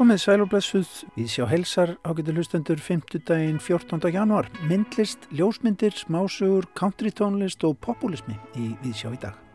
[0.00, 3.18] Komið sælublessuð, við sjá helsar ágættu hlustendur 5.
[3.28, 4.08] daginn 14.
[4.14, 4.48] januar.
[4.70, 9.49] Myndlist, ljósmyndir, smásugur, countrytónlist og populismi í Viðsjá í dag.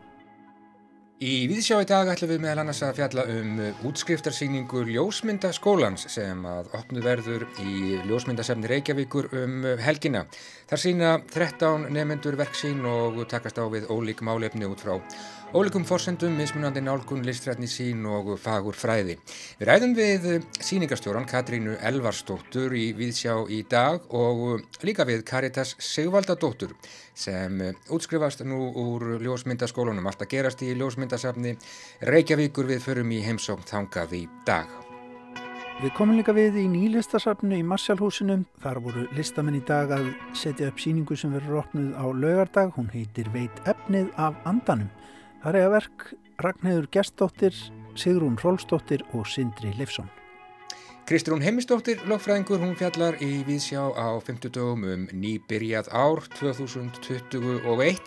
[1.16, 6.68] Í Víðsjá í dag ætlum við meðal annars að fjalla um útskriftarsýningu Ljósmyndaskólans sem að
[6.76, 10.26] opnu verður í Ljósmyndasefni Reykjavíkur um helgina.
[10.68, 14.98] Þar sína 13 nefnendur verksín og takast á við ólík málefni út frá
[15.56, 19.14] ólíkum forsendum, mismunandi nálgun, listrætni sín og fagur fræði.
[19.60, 20.26] Við ræðum við
[20.60, 26.74] síningastjóran Katrínu Elvarsdóttur í Víðsjá í dag og líka við Karitas Sigvaldadóttur
[27.16, 30.10] sem útskrifast nú úr ljósmyndaskólanum.
[30.10, 30.74] Allt að gerast í
[31.06, 31.56] ljósmyndasafni
[32.02, 34.66] Reykjavíkur við förum í heimsókn þangað í dag.
[35.82, 38.44] Við komum líka við í nýlistasafnu í Marsjálfhúsinu.
[38.62, 42.72] Þar voru listamenn í dag að setja upp síningu sem verður opnuð á laugardag.
[42.76, 44.88] Hún heitir Veit efnið af andanum.
[45.42, 46.06] Það er að verk
[46.40, 47.54] Ragnhildur Gestóttir,
[47.94, 50.08] Sigrún Rólstóttir og Sindri Leifsson.
[51.06, 58.00] Kristrún Heimistóttir, lögfræðingur, hún fjallar í Víðsjá á 50 dögum um nýbyrjað ár 2021.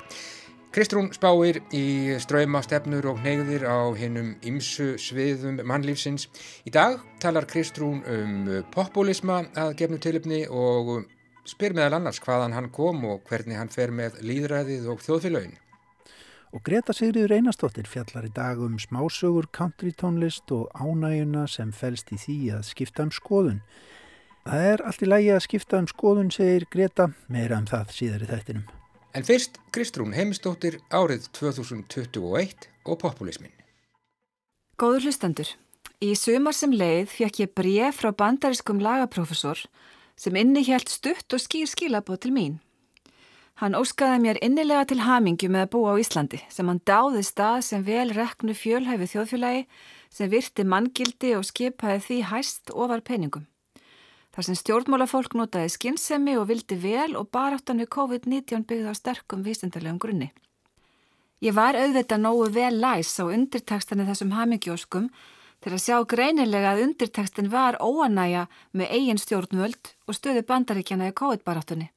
[0.70, 6.28] Kristrún spáir í ströyma stefnur og neyðir á hennum ymsu sviðum mannlífsins.
[6.62, 11.08] Í dag talar Kristrún um populisma að gefnu tilipni og
[11.50, 15.58] spyr meðal annars hvaðan hann kom og hvernig hann fer með líðræðið og þjóðfélagin.
[16.54, 22.22] Og Greta Sigriður Einarstóttir fjallar í dag um smásögur, countrytónlist og ánæguna sem fælst í
[22.22, 23.64] því að skipta um skoðun.
[24.46, 28.26] Það er allt í lægi að skipta um skoðun, segir Greta, meira um það síðar
[28.26, 28.79] í þættinum.
[29.10, 33.54] En fyrst Kristrún Heimistóttir árið 2021 og populismin.
[34.78, 35.50] Góður hlustendur,
[35.98, 39.66] í sumar sem leið fekk ég bref frá bandariskum lagaprofessor
[40.20, 42.60] sem inni helt stutt og skýr skilabóð til mín.
[43.60, 47.66] Hann óskaði mér innilega til hamingju með að búa á Íslandi sem hann dáði stað
[47.66, 49.66] sem vel reknu fjölhæfi þjóðfélagi
[50.14, 53.50] sem virti manngildi og skipaði því hæst ofar peningum.
[54.40, 59.42] Þar sem stjórnmálafólk notaði skinnsemi og vildi vel og baráttan við COVID-19 byggði á sterkum
[59.44, 60.30] vísindarlegum grunni.
[61.44, 65.10] Ég var auðvitað nógu vel læs á undirtekstani þessum hamingjóskum
[65.60, 71.18] til að sjá greinilega að undirtekstin var óanæja með eigin stjórnvöld og stöðu bandaríkjana í
[71.20, 71.92] COVID-baráttunni.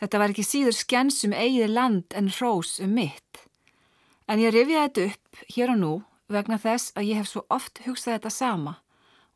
[0.00, 3.44] Þetta var ekki síður skjensum eigið land en hrós um mitt.
[4.24, 5.94] En ég rifjaði þetta upp hér og nú
[6.32, 8.78] vegna þess að ég hef svo oft hugsað þetta sama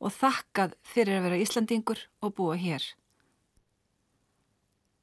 [0.03, 2.83] og þakkað fyrir að vera Íslandingur og búa hér.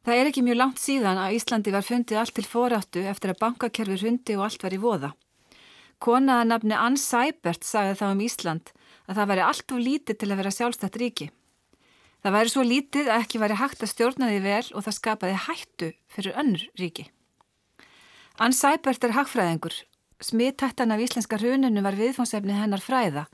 [0.03, 3.41] Það er ekki mjög langt síðan að Íslandi var fundið allt til foráttu eftir að
[3.41, 5.11] bankakerfi hundi og allt var í voða.
[5.99, 8.71] Konaða nafni Ann Seibert sagði þá um Ísland
[9.09, 11.27] að það væri allt of lítið til að vera sjálfstætt ríki.
[12.23, 15.37] Það væri svo lítið að ekki væri hægt að stjórna því vel og það skapaði
[15.45, 17.05] hættu fyrir önnur ríki.
[18.39, 19.75] Ann Sæbert er hagfræðingur.
[20.23, 23.27] Smittættan af íslenska hruninu var viðfónsefni hennar fræða.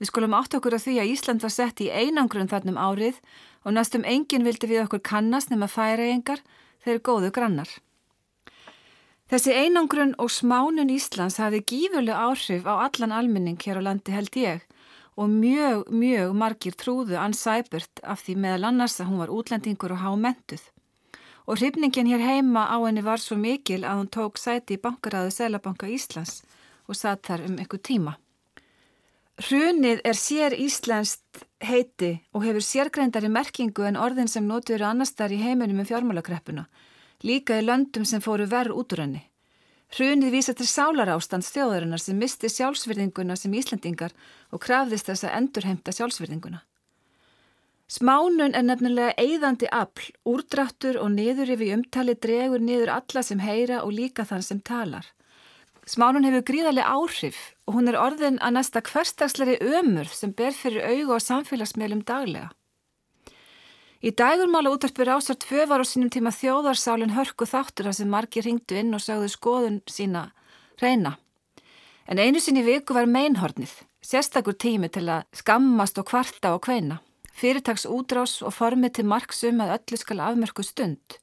[0.00, 3.20] Við skulum átt okkur á því að Ísland var sett í einangrun þarnum árið
[3.68, 6.40] og næstum enginn vildi við okkur kannast nema færaengar
[6.80, 7.68] þegar góðu grannar.
[9.30, 14.40] Þessi einangrun og smánun Íslands hafi gífurlega áhrif á allan almenning hér á landi held
[14.40, 14.64] ég
[15.20, 19.92] og mjög, mjög margir trúðu Ann Sæbert af því meðal annars að hún var útlendingur
[19.94, 20.64] og hámentuð.
[21.44, 25.36] Og hrifningin hér heima á henni var svo mikil að hún tók sæti í bankaræðu
[25.36, 26.40] Sælabanka Íslands
[26.88, 28.16] og satt þar um ykkur tíma.
[29.40, 35.14] Hrunið er sér Íslandst heiti og hefur sérgreindari merkingu en orðin sem notur eru annars
[35.16, 36.66] þar í heiminum um fjármálakreppuna,
[37.24, 39.22] líka í löndum sem fóru verð út úr henni.
[39.96, 44.12] Hrunið vísa til sálarástand þjóðarinnar sem misti sjálfsverðinguna sem Íslandingar
[44.52, 46.60] og krafðist þess að endurheimta sjálfsverðinguna.
[47.90, 53.80] Smánun er nefnilega eigðandi afl, úrdráttur og niður yfir umtali dregur niður alla sem heyra
[53.86, 55.08] og líka þann sem talar.
[55.88, 60.86] Smánun hefur gríðarlega áhrif og hún er orðin að næsta hverstagsleiri ömur sem ber fyrir
[60.86, 62.50] augu og samfélagsmeilum daglega.
[64.00, 68.46] Í dægurmála útarpur ásar tvö var á sínum tíma þjóðarsálinn hörku þáttur að sem margir
[68.48, 70.30] ringdu inn og sagðu skoðun sína
[70.80, 71.18] reyna.
[72.08, 77.02] En einu sinni viku var meinhornið, sérstakur tími til að skammast og kvarta og kveina.
[77.36, 81.19] Fyrirtags útrás og formið til marksum að öllu skal afmörku stund.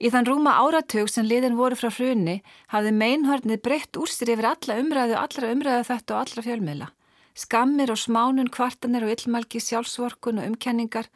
[0.00, 4.50] Í þann rúma áratug sem liðin voru frá hruni hafði meinhornið breytt úr sér yfir
[4.52, 6.90] alla umræðu, allra umræðu þetta og allra fjölmiðla.
[7.36, 11.08] Skammir og smánun, kvartanir og illmælgi, sjálfsvorkun og umkenningar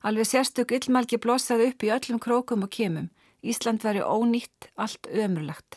[0.00, 3.10] Alveg sérstök illmælgi blossaði upp í öllum krókum og kemum.
[3.44, 5.76] Ísland veri ónýtt, allt ömurlegt.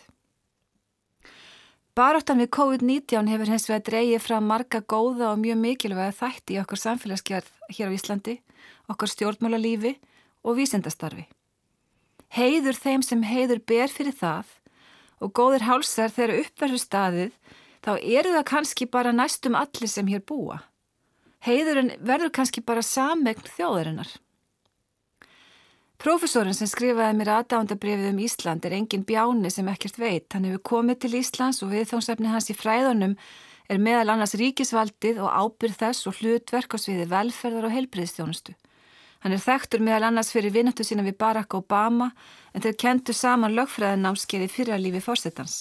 [1.94, 6.62] Baráttan við COVID-19 hefur hens vegar dreyið frá marga góða og mjög mikilvæga þætti í
[6.64, 8.40] okkar samfélagsgerð hér á Íslandi,
[8.88, 9.98] okkar stjórnmálalífi
[10.48, 11.28] og vísendastarfi.
[12.34, 14.50] Heiður þeim sem heiður ber fyrir það
[15.24, 17.36] og góðir hálsar þegar uppverður staðið
[17.84, 20.64] þá eru það kannski bara næstum allir sem hér búa.
[21.44, 24.10] Heiðurinn verður kannski bara samegn þjóðarinnar.
[26.04, 30.26] Profesorinn sem skrifaði mér aðdándabrifið um Ísland er engin bjáni sem ekkert veit.
[30.34, 33.14] Hann hefur komið til Íslands og viðþóngsefni hans í fræðunum
[33.72, 38.56] er meðal annars ríkisvaldið og ábyrð þess og hlutverk á sviði velferðar og heilbriðstjónustu.
[39.24, 42.10] Hann er þekktur meðal annars fyrir vinnöttu sína við Barack Obama
[42.52, 45.54] en þeir kentu saman lögfræðanámskeiði fyrir að lífi fórsetans.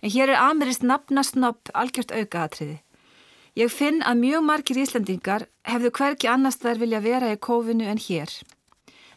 [0.00, 2.78] En hér er amirist nafnasnopp algjört aukaðatriði.
[3.60, 8.00] Ég finn að mjög margir Íslandingar hefðu hverki annars þær vilja vera í kófinu en
[8.00, 8.32] hér.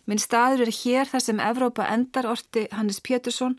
[0.06, 3.56] Minn staður er hér þar sem Evrópa endar orti Hannes Pétursson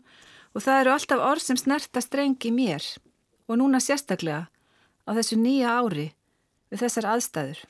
[0.53, 2.85] og það eru alltaf orð sem snerta strengi mér
[3.49, 6.11] og núna sérstaklega á þessu nýja ári
[6.69, 7.65] við þessar aðstæður.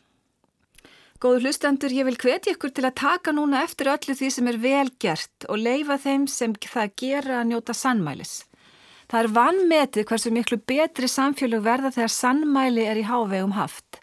[1.18, 4.58] Góður hlustendur, ég vil hveti ykkur til að taka núna eftir öllu því sem er
[4.62, 8.34] vel gert og leifa þeim sem það gera að njóta sannmælis.
[9.10, 13.98] Það er vannmetið hversu miklu betri samfélög verða þegar sannmæli er í hávegum haft.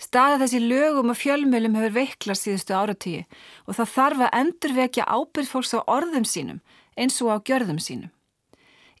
[0.00, 3.26] Staða þessi lögum og fjölmjölum hefur veiklast síðustu áratíi
[3.66, 6.62] og það þarf að endurvekja ábyrð fólks á orðum sínum
[6.96, 8.12] eins og á gjörðum sínum.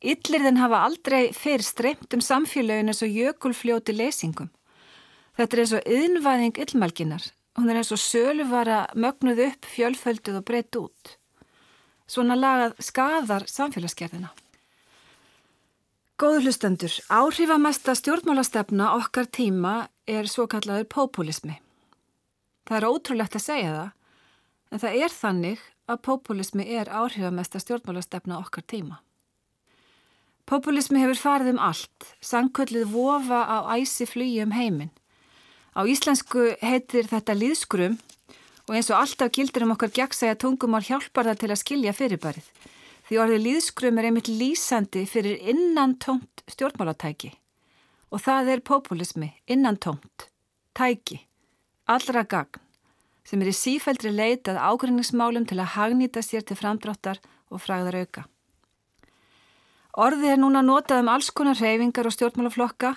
[0.04, 4.52] Yllirðin hafa aldrei fyrr streymt um samfélögin eins og jökulfljóti leysingum.
[5.40, 7.24] Þetta er eins og yðnvæðing yllmælginar.
[7.56, 11.14] Hún er eins og söluvara mögnuð upp, fjölfölduð og breytt út.
[12.06, 14.28] Svona lagað skadar samfélagsgerðina.
[16.20, 21.58] Góður hlustendur, áhrifamesta stjórnmálastefna okkar tíma er svo kallaður populismi.
[22.68, 23.90] Það er ótrúlegt að segja það,
[24.70, 29.00] en það er þannig að populismi er áhrifamesta stjórnmálastefna okkar tíma.
[30.46, 34.92] Populismi hefur farið um allt, sangkvöldið vofa á æsi flugi um heiminn.
[35.76, 37.98] Á íslensku heitir þetta líðskrum
[38.64, 42.46] og eins og alltaf gildir um okkar gegnsæja tungumál hjálpar það til að skilja fyrirbærið.
[43.06, 47.34] Því orðið líðskrum er einmitt lýsandi fyrir innan tómt stjórnmálatæki
[48.08, 50.30] og það er populismi innan tómt,
[50.72, 51.20] tæki,
[51.84, 52.62] allra gagn
[53.26, 57.20] sem er í sífældri leitað ágrinningsmálum til að hagnýta sér til framdráttar
[57.50, 58.24] og fræðar auka.
[59.96, 62.94] Orðið er núna notað um alls konar reyfingar og stjórnmálaflokka,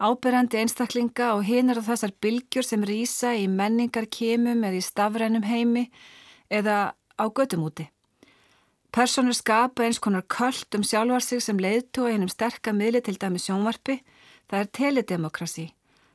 [0.00, 5.44] áberandi einstaklinga og hinar á þessar bylgjur sem rýsa í menningar kemum eða í stafrænum
[5.44, 5.90] heimi
[6.48, 7.90] eða á gödumúti.
[8.90, 13.38] Personur skapa eins konar köld um sjálfar sig sem leiðtói einum sterka miðli til dæmi
[13.38, 14.00] sjónvarpi.
[14.48, 15.66] Það er teledemokrasi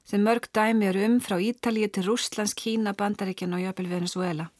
[0.05, 4.51] sem mörg dæmi eru um frá Ítalíu til Rúslands, Kína, Bandaríkjan og Jöpil Venezuela.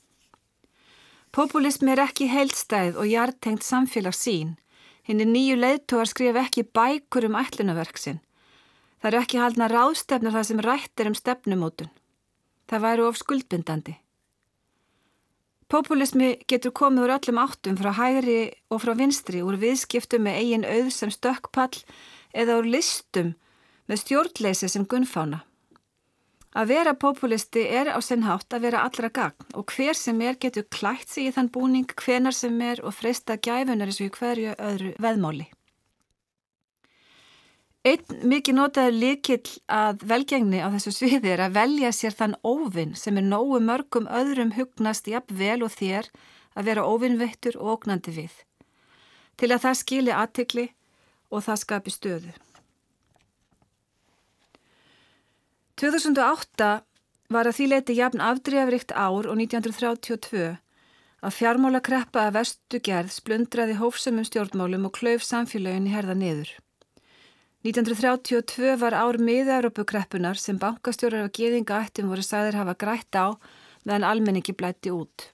[1.32, 4.56] Populismi er ekki heilstæð og hjartengt samfélags sín.
[5.06, 8.22] Hinn er nýju leiðtóar skrif ekki bækur um ætlunaverksinn.
[9.06, 11.90] Það eru ekki haldna ráðstefnur það sem rættir um stefnumótun.
[12.66, 13.94] Það væru of skuldbindandi.
[15.70, 18.40] Populismi getur komið úr öllum áttum frá hægri
[18.74, 21.84] og frá vinstri úr viðskiptum með eigin auð sem stökkpall
[22.34, 23.30] eða úr listum
[23.86, 25.44] með stjórnleysi sem gunnfána.
[26.58, 30.66] Að vera populisti er á sinnhátt að vera allra gagn og hver sem er getur
[30.74, 34.96] klætt sig í þann búning hvenar sem er og freysta gæfunar eins og hverju öðru
[34.98, 35.46] veðmáli.
[37.86, 42.96] Einn mikið notaður líkill að velgengni á þessu sviði er að velja sér þann óvinn
[42.98, 46.10] sem er nógu mörgum öðrum hugnast jafn vel og þér
[46.58, 48.34] að vera óvinnveittur og ógnandi við.
[49.38, 50.66] Til að það skili aðtikli
[51.30, 52.34] og það skapi stöðu.
[55.78, 56.74] 2008
[57.36, 60.56] var að því leiti jafn afdreyfrikt ár og 1932
[61.26, 66.56] að fjármála kreppa að vestu gerð splundraði hófsumum stjórnmálum og klauf samfélagin í herða niður.
[67.66, 73.34] 1932 var ár miða-Európukreppunar sem bankastjórar af geðingaættum voru sæðir hafa grætt á
[73.90, 75.32] meðan almenningi blætti út.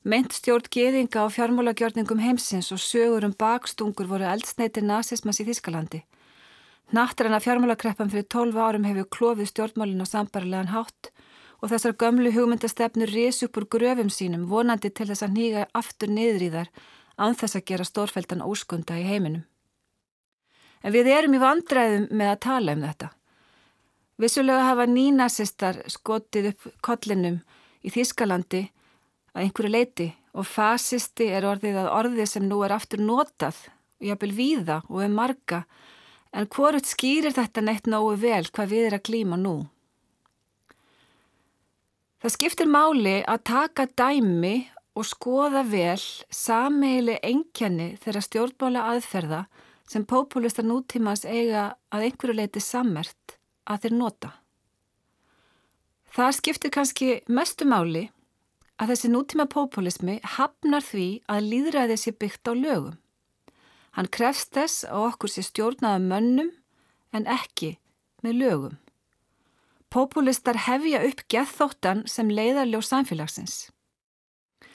[0.00, 6.00] Meint stjórn geðinga á fjármálagjörningum heimsins og sögur um bakstungur voru eldsneitir nazismas í Þískalandi.
[6.96, 11.10] Nattræna fjármálakreppan fyrir 12 árum hefur klófið stjórnmálin á sambarlegan hátt
[11.60, 16.08] og þessar gömlu hugmyndastefnur rés upp úr gröfum sínum vonandi til þess að nýga aftur
[16.08, 16.72] niður í þar
[17.20, 19.44] anþess að gera stórfældan óskunda í heiminum.
[20.84, 23.08] En við erum í vandræðum með að tala um þetta.
[24.16, 27.40] Vissulega hafa nínasistar skotið upp kollinum
[27.84, 28.62] í Þískalandi
[29.34, 30.06] að einhverju leiti
[30.36, 33.58] og fasisti er orðið að orðið sem nú er aftur notað
[34.00, 35.64] og jápil víða og er marga
[36.36, 39.56] en hvorut skýrir þetta neitt nógu vel hvað við er að klíma nú.
[42.20, 44.56] Það skiptir máli að taka dæmi
[44.96, 46.00] og skoða vel
[46.32, 49.44] sameili enkjani þegar stjórnbóla aðferða
[49.86, 54.32] sem populistar nútímas eiga að einhverju leiti sammert að þeir nota.
[56.16, 58.06] Það skiptir kannski mestu máli
[58.80, 62.96] að þessi nútíma populismi hafnar því að líðræði sé byggt á lögum.
[63.96, 66.50] Hann krefst þess að okkur sé stjórnaða mönnum
[67.16, 67.76] en ekki
[68.24, 68.74] með lögum.
[69.92, 73.70] Populistar hefja upp gethóttan sem leiðarljó samfélagsins.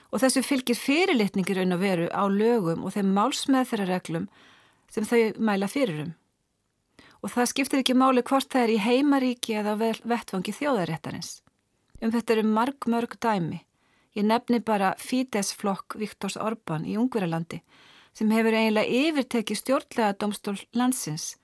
[0.10, 4.26] Og þessu fylgir fyrirlitningir raun og veru á lögum og þeim málsmeðferðarreglum
[4.92, 6.14] sem þau mæla fyrirum.
[7.22, 11.42] Og það skiptir ekki máli hvort það er í heimaríki eða vettfangi þjóðaréttarins.
[12.02, 13.62] Um þetta eru marg mörg dæmi.
[14.18, 17.62] Ég nefni bara Fidesz-flokk Viktors Orbán í Ungverjalandi
[18.18, 21.38] sem hefur eiginlega yfirtekið stjórnlega domstól landsins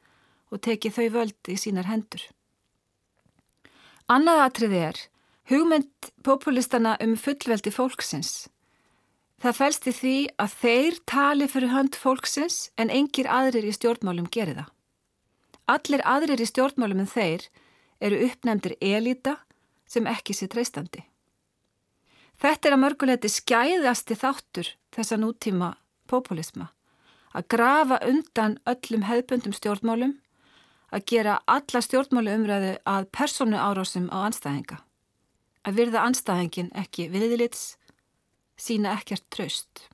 [0.52, 2.26] og tekið þau völdi í sínar hendur.
[4.12, 5.00] Annað atrið er
[5.52, 8.48] hugmynd populistana um fullveldi fólksins.
[9.38, 14.30] Það fælst í því að þeir tali fyrir hönd fólksins en engir aðrir í stjórnmálum
[14.34, 14.72] gerir það.
[15.68, 17.46] Allir aðrir í stjórnmálum en þeir
[18.02, 19.36] eru uppnefndir elita
[19.86, 21.04] sem ekki sé treystandi.
[22.38, 25.72] Þetta er að mörguleiti skæðasti þáttur þessa nútíma
[26.10, 26.72] populisma.
[27.34, 30.16] Að grafa undan öllum hefðbundum stjórnmálum,
[30.94, 34.80] að gera alla stjórnmálu umræðu að personu árásum á anstæðinga.
[35.68, 37.76] Að virða anstæðingin ekki viðlits,
[38.58, 39.88] sína ekkert tröst.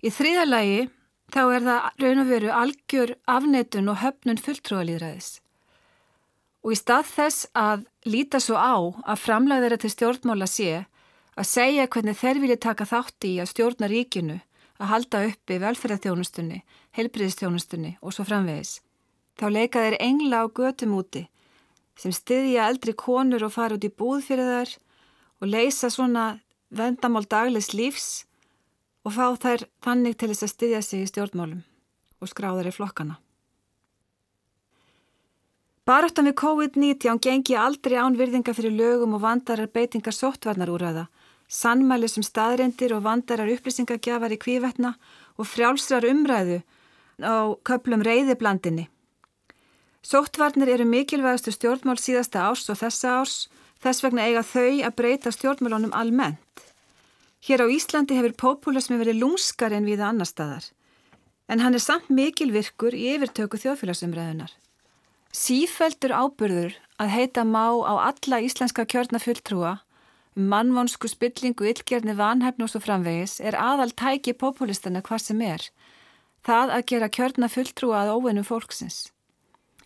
[0.00, 0.88] Í þriðalagi
[1.30, 5.30] þá er það raun og veru algjör afneitun og höfnun fulltrúalýðræðis.
[6.64, 10.70] Og í stað þess að líta svo á að framlega þeirra til stjórnmála sé
[11.40, 14.38] að segja hvernig þeir vilja taka þátt í að stjórna ríkinu,
[14.80, 16.62] að halda uppi velferðarþjónustunni,
[16.96, 18.80] helbriðistjónustunni og svo framvegis.
[19.40, 21.26] Þá leika þeir engla á götum úti
[22.00, 24.72] sem styðja eldri konur og fara út í búð fyrir þær
[25.40, 26.40] og leysa svona
[26.70, 28.08] vendamál daglegs lífs
[29.04, 31.64] og fá þær þannig til þess að styðja sig í stjórnmálum
[32.20, 33.18] og skráðar í flokkana.
[35.88, 41.08] Baráttan við COVID-19 gengi aldrei án virðinga fyrir lögum og vandarar beitingar sóttvarnar úrraða,
[41.50, 44.92] sannmæli sem staðrendir og vandarar upplýsingagjafar í kvívetna
[45.40, 46.60] og frjálsrar umræðu
[47.24, 48.86] á köplum reyðiblandinni.
[50.06, 53.34] Sóttvarnir eru mikilvægastu stjórnmál síðasta árs og þessa árs,
[53.80, 56.64] þess vegna eiga þau að breyta stjórnmálunum almennt.
[57.40, 60.66] Hér á Íslandi hefur populismi verið lungskar en viða annar staðar,
[61.48, 64.52] en hann er samt mikilvirkur í yfirtöku þjóðfélagsumræðunar.
[65.32, 69.78] Sífældur ábyrður að heita má á alla íslenska kjörnafulltrúa
[70.36, 75.64] um mannvonsku spillingu, illgerni, vanhæfn og svo framvegis er aðal tæki populistana hvað sem er.
[76.46, 79.10] Það að gera kjörnafulltrúa að óvinnum fólksins.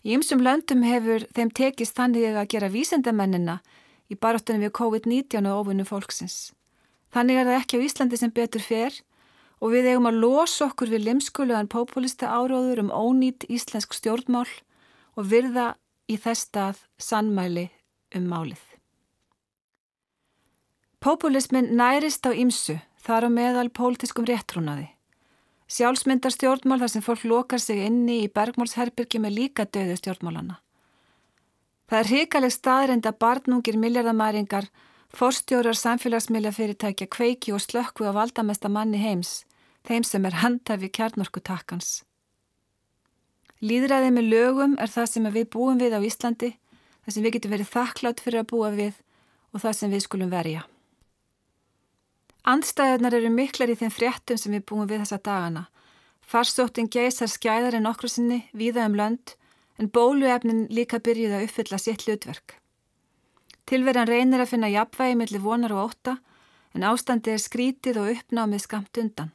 [0.05, 3.59] Í ymsum löndum hefur þeim tekist þannig að gera vísendamennina
[4.11, 6.53] í baróttunum við COVID-19 og óvinnum fólksins.
[7.13, 8.95] Þannig er það ekki á Íslandi sem betur fer
[9.63, 14.49] og við eigum að losa okkur við limskuluðan populista áróður um ónýtt íslensk stjórnmál
[15.15, 15.73] og virða
[16.11, 17.69] í þess stað sannmæli
[18.15, 18.61] um málið.
[20.99, 24.89] Populismin nærist á ýmsu, þar á meðal pólitiskum réttrúnaði.
[25.69, 30.59] Sjálfsmyndar stjórnmál þar sem fólk lokar sig inni í bergmálsherbyrgi með líka döðu stjórnmálana.
[31.85, 34.67] Það er hrikaleg staðrind að barnungir miljardamæringar,
[35.13, 39.43] forstjórar samfélagsmiðla fyrirtækja kveiki og slökku á valdamesta manni heims,
[39.85, 42.01] þeim sem er handhafi kjarnorkutakkans.
[43.61, 46.51] Líðræðið með lögum er það sem við búum við á Íslandi,
[47.05, 48.97] það sem við getum verið þakklátt fyrir að búa við
[49.53, 50.65] og það sem við skulum verja.
[52.45, 55.63] Andstæðunar eru miklar í þeim fréttum sem við búum við þessa dagana.
[56.21, 59.37] Farsóttin geysar skæðar en okkur sinni, víða um lönd,
[59.79, 62.59] en bóluefnin líka byrjuð að uppfylla sitt hlutverk.
[63.65, 66.19] Tilverjan reynir að finna jafnvægi millir vonar og óta,
[66.75, 69.31] en ástandi er skrítið og uppnámið skamt undan.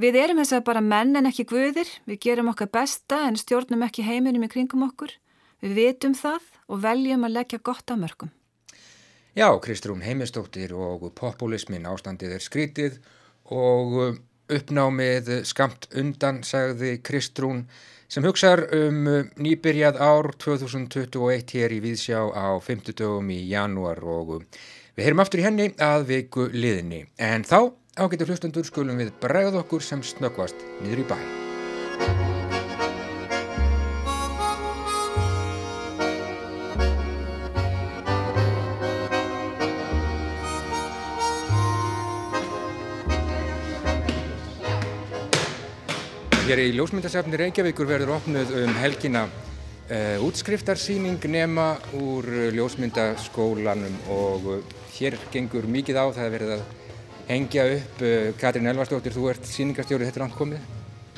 [0.00, 3.82] Við erum þess að bara menn en ekki guðir, við gerum okkar besta en stjórnum
[3.86, 5.12] ekki heiminum í kringum okkur.
[5.60, 8.30] Við vitum það og veljum að leggja gott á mörgum.
[9.36, 12.96] Já, Kristrún Heimistóttir og populismin ástandið er skrítið
[13.50, 14.18] og
[14.56, 17.64] uppnámið skamt undan, sagði Kristrún,
[18.10, 24.40] sem hugsaður um nýbyrjað ár 2021 hér í Víðsjá á 50 dögum í janúar og
[24.96, 27.04] við heyrum aftur í henni að viku liðinni.
[27.18, 32.29] En þá Ágættu hlustundur skulum við bregða okkur sem snöggvast niður í bæ.
[46.50, 52.26] Hér í ljósmyndasafni Reykjavíkur verður opnuð um helgina uh, útskriftarsýning nema úr
[52.56, 56.56] ljósmyndaskólanum og uh, hér gengur mikið á það að verða
[57.28, 58.02] hengja upp.
[58.02, 60.64] Eh, Katrín Elvarsdóttir, þú ert síningarstjórið, þetta er allt komið?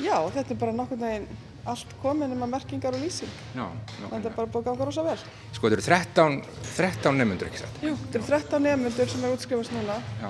[0.05, 1.25] Já, þetta er bara nokkur neginn
[1.73, 3.33] allt komið nema merkingar og lýsing.
[3.57, 3.65] Já,
[4.03, 5.17] þetta er bara búið að ganga rosa vel.
[5.57, 6.39] Sko, þetta eru 13,
[6.75, 7.81] 13 nefnundur, ekki satt?
[7.81, 9.97] Jú, þetta eru 13 nefnundur sem er útskrifast núna.
[10.21, 10.29] Já.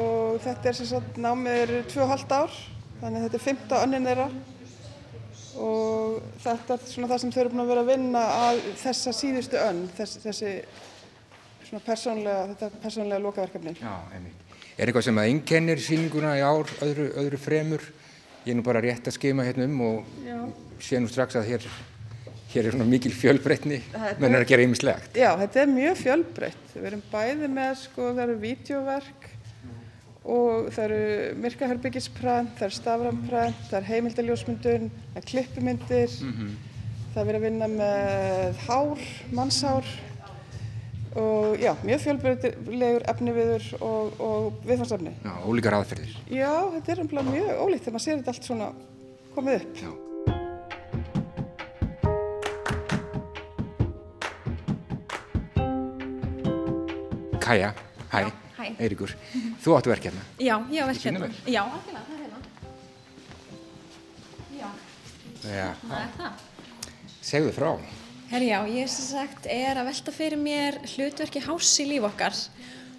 [0.00, 2.60] Og þetta er sem sagt námið er 2,5 ár,
[3.00, 4.28] þannig að þetta er 15 önnin þeirra.
[5.58, 9.12] og þetta er svona það sem þau eru búin að vera að vinna að þessa
[9.16, 10.52] síðustu önn, þess, þessi
[11.68, 13.74] svona persónlega, þetta persónlega lokaverkefni.
[13.80, 14.44] Já, einmitt.
[14.78, 17.86] Er eitthvað sem að einkennir síninguna í ár öðru, öðru fremur?
[18.44, 20.36] Ég er nú bara rétt að skema hérna um og Já.
[20.80, 21.66] sé nú strax að hér,
[22.52, 23.80] hér er svona mikil fjölbreytni,
[24.22, 25.18] menn er að gera ýmislegt.
[25.18, 26.70] Já, þetta er mjög fjölbreytt.
[26.76, 29.28] Við erum bæði með, sko, það eru vídeoverk
[30.28, 36.50] og það eru myrkaherbyggisprent, það eru staframprent, það eru heimildaljósmyndun, það eru klippumyndir, mm -hmm.
[37.14, 39.86] það er verið að vinna með hár, mannshár
[41.18, 45.14] og já, mjög fjölbreytilegur efniviður og, og viðfarsefni.
[45.24, 46.12] Já, ólíkar aðferðir.
[46.30, 48.68] Já, þetta er umlað mjög ólíkt þegar maður sér þetta allt svona
[49.34, 49.74] komið upp.
[49.82, 49.90] Já.
[57.48, 57.72] Kaja,
[58.12, 58.47] hæ.
[58.58, 58.72] Hæ.
[58.82, 59.12] Eiríkur,
[59.62, 60.22] þú áttu verk hérna.
[60.42, 61.28] Já, ég á verk hérna.
[61.46, 62.38] Já, algjörlega, það er hérna.
[64.58, 64.68] Já.
[65.46, 65.68] Já.
[65.84, 66.44] Það er það.
[67.28, 67.70] Segðu frá.
[68.32, 72.34] Herri já, ég sem sagt er að velta fyrir mér hlutverki hás í líf okkar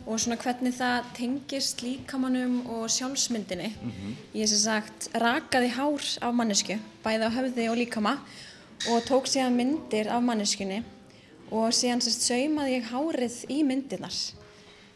[0.07, 3.69] og svona hvernig það tengist líkamannum og sjálfsmyndinni.
[3.75, 4.15] Mm -hmm.
[4.39, 8.17] Ég sem sagt rakaði hár af mannesku, bæði á höfði og líkama
[8.87, 10.83] og tók síðan myndir af manneskunni
[11.51, 14.38] og síðan sérst saumaði ég hárið í myndirnar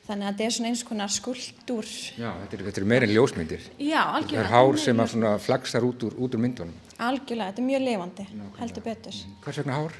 [0.07, 3.67] þannig að þetta er svona eins konar skuldur Já, þetta er, þetta er meirinn ljósmyndir.
[3.79, 4.39] Já, algjörlega.
[4.39, 6.79] Það er hár sem að svona flagsar út úr, út úr myndunum.
[6.99, 8.25] Algjörlega, þetta er mjög levandi,
[8.59, 9.19] heldur betur.
[9.45, 9.99] Hvers vegna hár?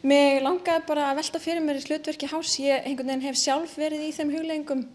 [0.00, 3.74] Mér langaði bara að velta fyrir mér í slutverki hás ég einhvern veginn hef sjálf
[3.76, 4.86] verið í þeim hugleggingum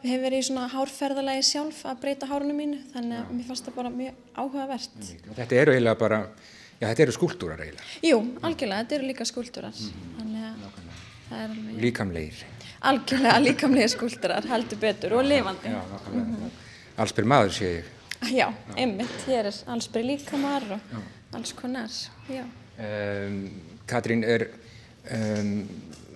[0.00, 3.68] við hefum verið í svona hárferðalagi sjálf að breyta hárunum mínu þannig að mér fannst
[3.68, 4.96] það bara mjög áhugavert.
[5.36, 6.22] Þetta eru eiginlega bara,
[6.80, 7.92] já þetta eru skúltúrar eiginlega.
[8.08, 11.80] Jú, algjörlega, þetta eru líka skúltúrar mm -hmm.
[11.82, 12.44] Líkamlegir
[12.80, 16.50] algjörlega líkamlega skúldurar heldur betur og lifandi Já, nákvæmlega mm -hmm.
[16.96, 17.84] Allsbyr maður sé ég
[18.32, 20.98] Já, einmitt, hér er allsbyr líkamar og Já.
[21.32, 21.90] alls konar
[22.28, 23.50] um,
[23.86, 24.48] Katrín, er
[25.10, 25.68] um,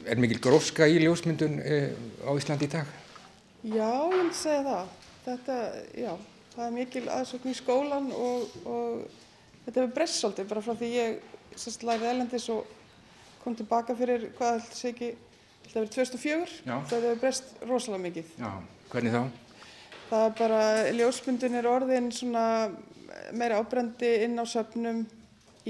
[0.07, 1.91] er mikil gróska í ljósmyndun uh,
[2.27, 2.87] á Íslandi í dag?
[3.63, 4.87] Já, ég vil segja það
[5.25, 5.57] þetta,
[5.95, 6.13] já,
[6.55, 9.03] það er mikil aðsökn í skólan og, og
[9.67, 11.19] þetta hefur breyst svolítið bara frá því ég
[11.57, 12.65] sérst lærið elendis og
[13.45, 15.11] kom tilbaka fyrir hvað sé ekki
[15.71, 18.31] Það verið 2004, það hefur breyst rosalega mikið.
[18.41, 18.51] Já,
[18.91, 19.21] hvernig þá?
[20.11, 20.63] Það er bara,
[20.99, 22.45] ljósmyndun er orðin svona
[23.39, 25.05] meira ábrendi inn á söfnum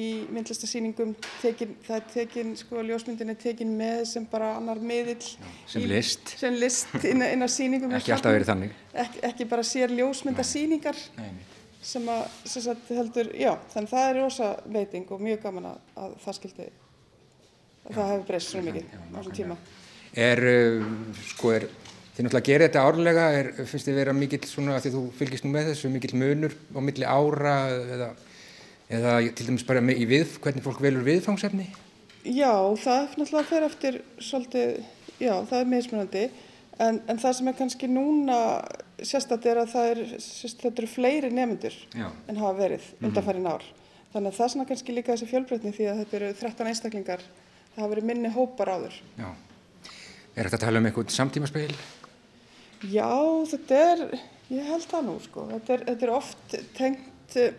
[0.00, 1.12] í myndlistasýningum.
[1.42, 5.20] Tekin, það er tekin, sko, ljósmyndun er tekin með sem bara annar miðill.
[5.68, 6.33] Sem í, list.
[6.40, 7.92] Sem list inn, inn á sýningum.
[7.98, 8.76] Ekki alltaf verið þannig.
[9.05, 11.03] Ekki, ekki bara sér ljósmyndasýningar
[11.85, 15.85] sem að, sem sagt, heldur, já, þannig það er rosa veiting og mjög gaman að,
[16.05, 16.66] að það skildi,
[17.85, 19.57] að það hefur breyst svo mikið á þessum tíma
[20.14, 20.88] er, uh,
[21.31, 21.68] sko er,
[22.16, 25.53] þið náttúrulega gerir þetta árlega, er, finnst þið vera mikill svona, því þú fylgist nú
[25.55, 28.11] með þessu, mikill munur á milli ára eða,
[28.90, 31.70] eða til dæmis bara í við, hvernig fólk velur viðfangsefni?
[32.27, 34.79] Já, það náttúrulega fer eftir svolítið,
[35.23, 36.25] já, það er mismunandi,
[36.81, 38.38] en, en það sem er kannski núna
[39.01, 40.01] sérstaklega er að það er,
[40.61, 43.07] þetta eru fleiri nefndur en hafa verið mhm.
[43.09, 43.68] undanfærin ár.
[44.11, 47.23] Þannig að það er svona kannski líka þessi fjölbreytni því að þetta eru 13 einstaklingar,
[47.75, 48.96] það hafa verið minni hópar áður.
[49.16, 49.29] Já.
[50.37, 51.73] Er þetta að tala um einhvern samtímaspeil?
[52.90, 53.11] Já,
[53.51, 54.05] þetta er,
[54.49, 57.59] ég held það nú sko, þetta er, þetta er oft tengt eh,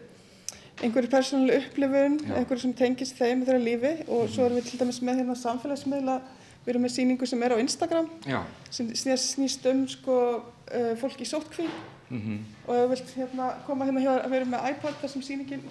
[0.82, 2.36] einhverju persónuleg upplifun, Já.
[2.40, 6.18] einhverju sem tengist þeim þeirra lífi og svo erum við til dæmis með hérna samfélagsmiðla,
[6.64, 8.40] við erum með síningu sem er á Instagram Já.
[8.74, 12.40] sem snýst um sko uh, fólk í sótkví mm -hmm.
[12.68, 15.64] og ef við vilt hérna koma hérna hjá að vera með iPad þar sem síningin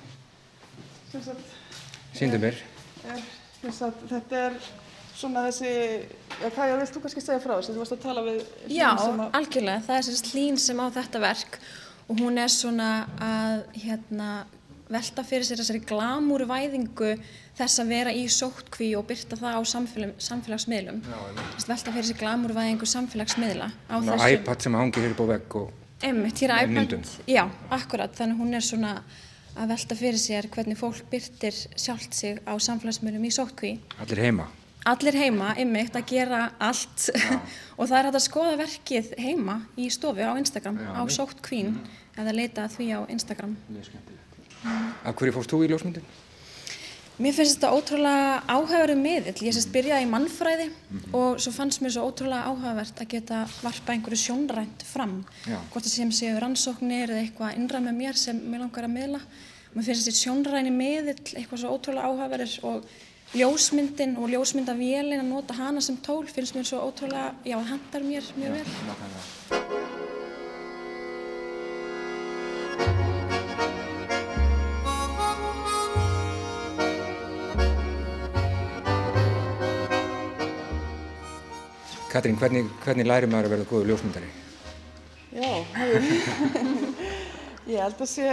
[1.10, 1.58] sem sagt
[2.14, 2.56] Sýndu mér.
[3.62, 4.56] Þetta er
[5.20, 5.72] svona þessi,
[6.40, 7.74] ja, hvað vilt þú kannski segja frá þessu?
[7.74, 9.36] Þú varst að tala við hlín Já, sem að...
[9.40, 11.60] algjörlega, það er þessi hlín sem á þetta verk
[12.10, 12.88] og hún er svona
[13.22, 14.30] að hérna,
[14.90, 17.12] velta fyrir sér þessari glamúrvæðingu
[17.60, 21.02] þess að vera í sóttkví og byrta það á samfélag, samfélagsmiðlum.
[21.68, 25.58] Velta fyrir sér glamúrvæðingu samfélagsmiðla á Ná, þessu iPad sem hangi hér upp á vegg
[25.62, 27.42] og Einmitt, hér er iPad, já,
[27.76, 28.14] akkurat.
[28.16, 28.94] Þannig hún er svona
[29.52, 33.74] að velta fyrir sér hvernig fólk byrtir sjálft sig á samfélagsmiðlum í sóttkví.
[34.00, 34.48] Allir heima
[34.88, 37.10] allir heima ymmit að gera allt
[37.78, 41.42] og það er hægt að skoða verkið heima í stofu á Instagram Já, á Sótt
[41.44, 42.00] Queen mm.
[42.22, 44.08] eða leita því á Instagram mm.
[45.04, 46.08] Af hverju fórst þú í ljósmyndin?
[47.20, 51.16] Mér finnst þetta ótrúlega áhugaverðu miðill ég sérst byrjaði í mannfræði mm -hmm.
[51.18, 55.58] og svo fannst mér svo ótrúlega áhugavert að geta varpa einhverju sjónrænt fram Já.
[55.72, 59.20] hvort það sem séu rannsóknir eða eitthvað innræð með mér sem mér langar að miðla
[59.74, 62.84] mér finnst þetta sjónræni miðill eitthvað svo ótrúlega áhugaverður og
[63.30, 68.02] ljósmyndin og ljósmyndavélin að nota hana sem tól finnst mér svo ótrúlega, já það handar
[68.06, 68.68] mér mjög vel.
[82.10, 84.30] Katrín, hvernig, hvernig læri maður að verða góður ljósmyndari?
[85.30, 86.66] Já, hefur.
[87.70, 88.28] ég held að sé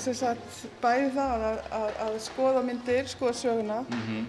[0.00, 4.26] sem sagt bæði það að, að, að skoða myndir, skoða söguna mm -hmm.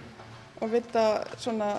[0.60, 1.04] og vita
[1.36, 1.74] svona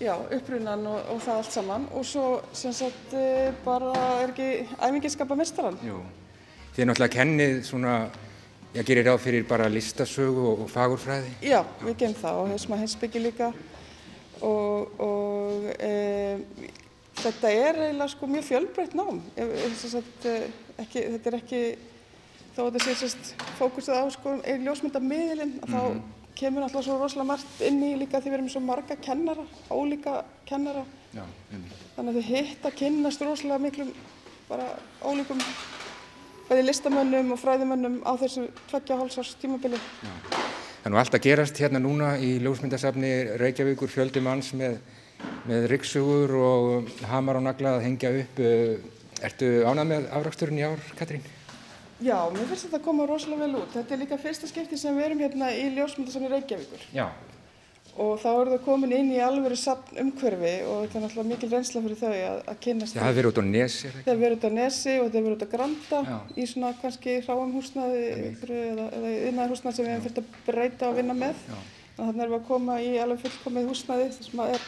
[0.00, 4.66] já, upprunan og, og það allt saman og svo sem sagt eh, bara er ekki
[4.80, 5.78] æfingi skapa mestaran.
[5.84, 6.00] Jú,
[6.74, 7.94] þið er náttúrulega kennið svona,
[8.74, 11.30] ég gerir ráð fyrir bara listasögu og, og fagurfræði.
[11.42, 13.52] Já, við gerum það og þessum að heimsbyggi líka
[14.40, 15.92] og, og e,
[17.24, 19.22] þetta er eiginlega sko mjög fjölbreytt nám.
[19.80, 20.48] Sagt, eh,
[20.84, 21.62] ekki, þetta er ekki,
[22.56, 25.72] þó að þetta sé sérst fókusað á sko, einn ljósmyndamiðilinn, mm -hmm.
[25.72, 28.96] þá mhm kemur alltaf svo rosalega margt inn í líka því við erum svo marga
[29.02, 30.82] kennara, ólíka kennara.
[31.14, 31.22] Já,
[31.94, 33.92] Þannig að þau hitt að kynnast rosalega miklum
[34.48, 34.66] bara
[35.04, 35.40] ólíkum
[36.48, 39.78] bæði listamönnum og fræðimönnum á þessu tveggja hálsars tímabili.
[39.78, 40.14] Já.
[40.82, 44.80] Það er nú alltaf gerast hérna núna í ljósmyndasafni Reykjavíkur fjöldi manns með,
[45.48, 48.42] með ryggsugur og hamar og nagla að hengja upp.
[49.24, 51.22] Ertu ánað með afraksturinn í ár, Katrín?
[52.02, 53.70] Já, mér finnst þetta að koma rosalega vel út.
[53.72, 56.82] Þetta er líka fyrsta skipti sem við erum hérna í ljósmyndasannu Reykjavíkur.
[56.92, 57.06] Já.
[57.94, 61.50] Og þá eru það komin inn í alvöru sapn umhverfi og þetta er náttúrulega mikil
[61.52, 62.96] reynsla fyrir þau að, að kynast.
[62.96, 65.28] Það hefur verið út á Nesi, það hefur verið út á Nesi og það hefur
[65.28, 66.16] verið út á Granda Já.
[66.34, 70.88] í svona kannski hráum húsnaði eða, eða yðnaðar húsnaði sem við hefum fyrst að breyta
[70.90, 71.46] og vinna með.
[71.94, 74.66] Þannig erum við að koma í alveg fullkomið húsnaði sem er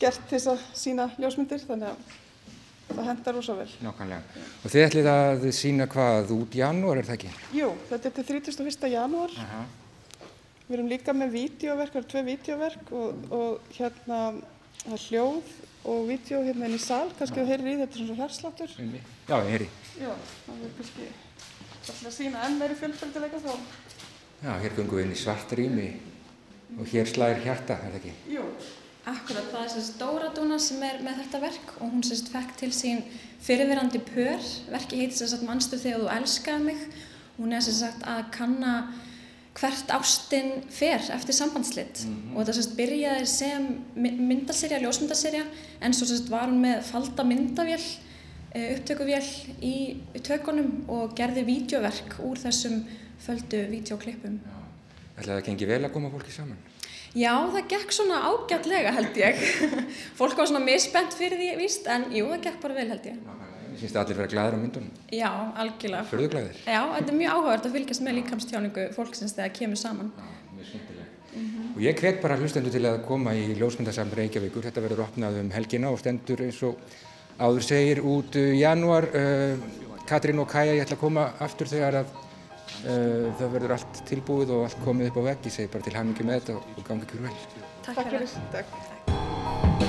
[0.00, 2.18] gert til þess að sína ljósmyndir þannig að
[2.90, 3.68] það hendar ósá vel.
[3.84, 4.44] Nákvæmlega.
[4.64, 7.32] Og þið ætlið að sína hvað út janúar, er það ekki?
[7.54, 8.88] Jú, þetta er til 31.
[8.94, 9.34] janúar.
[9.36, 9.66] Uh -huh.
[10.68, 14.18] Við erum líka með vídeoverk, það eru tvei vídeoverk og, og hérna
[14.84, 15.42] það er hljóð
[15.84, 18.70] og vídeo hérna inn í sál, kannski þú heyrir í þetta svona hérsláttur.
[19.28, 19.68] Já, ég heyri.
[20.00, 20.12] Já,
[20.46, 21.08] það er kannski
[22.06, 23.52] að sína enn meiri fjölbreytileika þá.
[24.40, 25.88] Já, hér gungum við inn í svart rými
[26.78, 28.14] og hér slæðir hjarta, er það ekki?
[28.36, 28.44] Jú.
[29.08, 32.56] Akkurat, það er sérst Dóra Dúna sem er með þetta verk og hún sérst fekk
[32.60, 32.98] til sín
[33.40, 36.82] fyrirverandi pör, verki heitir sérst Mannstu þegar þú elskaði mig.
[37.38, 38.74] Hún er sérst að kanna
[39.56, 42.36] hvert ástinn fer eftir sambandslitt mm -hmm.
[42.36, 45.44] og þetta sérst byrjaði sem myndaserja, ljósmyndaserja
[45.80, 47.82] en svo sérst var hún með falda myndavél,
[48.54, 49.24] eh, upptökuvél
[49.62, 52.84] í tökunum og gerði vídeoverk úr þessum
[53.18, 54.40] földu vídeoklippum.
[55.18, 56.56] Ætlaði það að gengi vel að koma fólki saman?
[57.10, 59.40] Já, það gekk svona ágætlega held ég.
[60.18, 63.16] Fólk var svona misbent fyrir því víst, en jú, það gekk bara vel held ég.
[63.70, 65.00] Ég finnst það allir vera glæðir á myndunum.
[65.14, 65.30] Já,
[65.62, 66.04] algjörlega.
[66.10, 66.60] Förðu glæðir?
[66.66, 70.14] Já, þetta er mjög áhugavert að fylgjast með líkamstjáningu fólksins þegar kemur saman.
[70.14, 71.08] Já, mjög skemmtilega.
[71.30, 71.74] Mm -hmm.
[71.74, 74.62] Og ég hvet bara hlustendu til að koma í ljósmyndasamn Reykjavíkur.
[74.62, 76.78] Þetta verður opnað um helgina og stendur eins og
[77.38, 79.04] áður segir út uh, januar.
[79.14, 79.58] Uh,
[80.06, 82.29] Katrín og Kaja, ég ætla að koma aftur þegar að Eh,
[82.84, 86.26] það verður allt tilbúið og allt komið upp á vegg ég segi bara til hamingi
[86.28, 87.36] með þetta og gangi ykkur vel.
[87.86, 88.40] Takk fyrir.
[88.54, 89.79] Takk.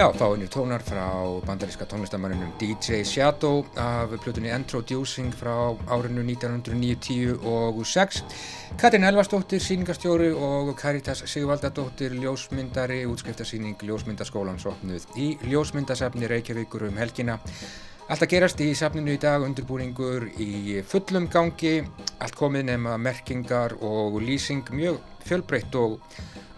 [0.00, 1.12] Já, einir tónar frá
[1.44, 8.22] bandaríska tónlistamannunum DJ Shadow af plutunni Introducing frá árinu 1990 og 6
[8.80, 17.36] Katrin Elvarsdóttir, síningarstjóri og Caritas Sigvaldadóttir, ljósmyndari, útskriftarsýning Ljósmyndaskólan sopnuð í Ljósmyndasafni Reykjavíkur um helgina.
[18.08, 21.82] Allt að gerast í safninu í dag, undirbúningur í fullum gangi,
[22.24, 24.96] allt komið nema merkingar og lýsing mjög
[25.28, 26.00] fjölbreytt og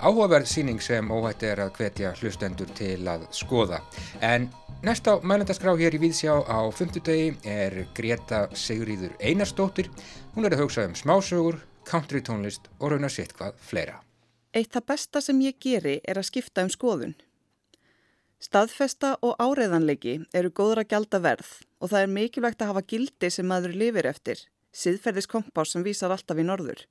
[0.02, 3.78] áhugaverð síning sem óhætti er að hvetja hlustendur til að skoða.
[4.20, 4.48] En
[4.82, 9.90] næst á mælendaskrá hér í Víðsjá á fymtudegi er Greta Sigurýður Einarstóttir.
[10.34, 14.00] Hún er að hugsa um smásögur, country tónlist og raunar sitt hvað fleira.
[14.52, 17.14] Eitt það besta sem ég geri er að skipta um skoðun.
[18.42, 23.30] Staðfesta og áreðanleiki eru góður að gjalda verð og það er mikilvægt að hafa gildi
[23.30, 24.42] sem maður lifir eftir,
[24.74, 26.82] siðferðis kompás sem vísar alltaf í norður.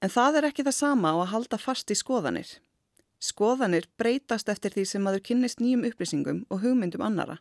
[0.00, 2.48] En það er ekki það sama á að halda fast í skoðanir.
[3.20, 7.36] Skoðanir breytast eftir því sem maður kynnist nýjum upplýsingum og hugmyndum annara.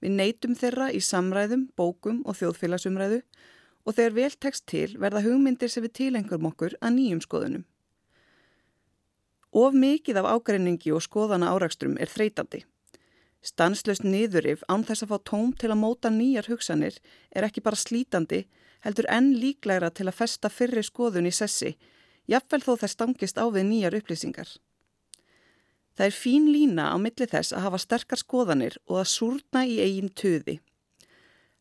[0.00, 3.20] Við neytum þeirra í samræðum, bókum og þjóðfélagsumræðu
[3.84, 7.66] og þegar vel tekst til verða hugmyndir sem við tilengurum okkur að nýjum skoðunum.
[9.52, 12.62] Of mikið af ágreiningi og skoðana árakstrum er þreytandi.
[13.44, 16.96] Stanslöst niðurif án þess að fá tóm til að móta nýjar hugsanir
[17.30, 18.46] er ekki bara slítandi,
[18.84, 21.74] heldur enn líklæra til að festa fyrri skoðun í sessi,
[22.28, 24.48] jafnvel þó þær stangist á við nýjar upplýsingar.
[25.98, 29.80] Það er fín lína á milli þess að hafa sterkar skoðanir og að súrna í
[29.82, 30.60] eigin töði.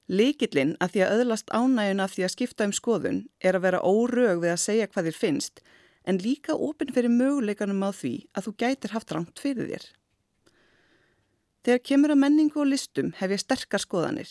[0.08, 3.82] Likillinn að því að öðlast ánæguna að því að skipta um skoðun er að vera
[3.82, 5.63] órög við að segja hvað þér finnst
[6.08, 9.88] en líka opinn fyrir möguleikanum á því að þú gætir haft rangt fyrir þér.
[11.67, 14.30] Þegar kemur að menningu og listum hef ég sterkar skoðanir.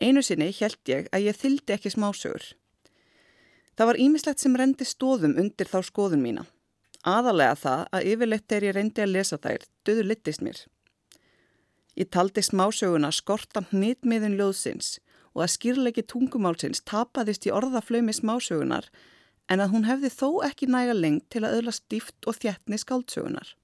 [0.00, 2.44] Einu sinni held ég að ég þyldi ekki smásögur.
[3.78, 6.44] Það var ímislegt sem rendi stóðum undir þá skoðun mína.
[7.06, 10.62] Aðalega það að yfirleitt er ég reyndi að lesa þær, döður litist mér.
[11.98, 14.98] Ég taldi smásöguna skortan hnitmiðin ljóðsins
[15.34, 18.86] og að skýrleiki tungumálsins tapaðist í orðaflömi smásögunar
[19.48, 23.54] en að hún hefði þó ekki næga lengt til að öðla stíft og þjættni skáldsögunar.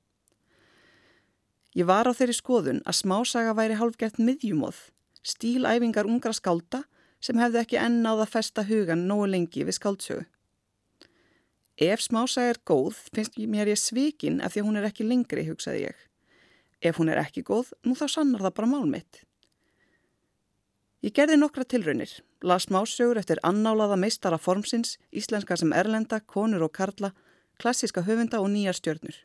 [1.74, 4.78] Ég var á þeirri skoðun að smásaga væri hálfgert miðjumóð,
[5.24, 6.84] stílæfingar ungra skálda
[7.24, 10.24] sem hefði ekki enn á það festa hugan nógu lengi við skáldsögu.
[11.74, 15.46] Ef smásaga er góð finnst mér ég svikin af því að hún er ekki lengri,
[15.48, 15.96] hugsaði ég.
[16.84, 19.24] Ef hún er ekki góð, nú þá sannar það bara málmitt.
[21.02, 26.72] Ég gerði nokkra tilraunir, las másögur eftir annálaða meistara formsins, íslenska sem erlenda, konur og
[26.72, 27.10] karla,
[27.58, 29.18] klassiska höfunda og nýjar stjörnur.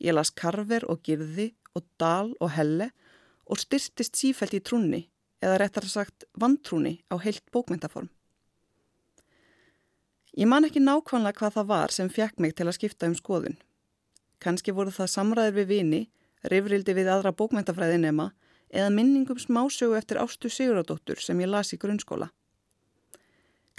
[0.00, 2.90] Ég las karver og girði og dal og helle
[3.48, 5.02] og styrtist sífælt í trúni,
[5.42, 8.08] eða réttar sagt vantrúni á heilt bókmyndaform.
[10.38, 13.56] Ég man ekki nákvæmlega hvað það var sem fjekk mig til að skipta um skoðun.
[14.38, 16.02] Kanski voru það samræðir við vini,
[16.46, 18.30] rifrildi við aðra bókmyndafræðinema,
[18.70, 22.28] eða minningum smásögu eftir Ástu Siguradóttur sem ég las í grunnskóla.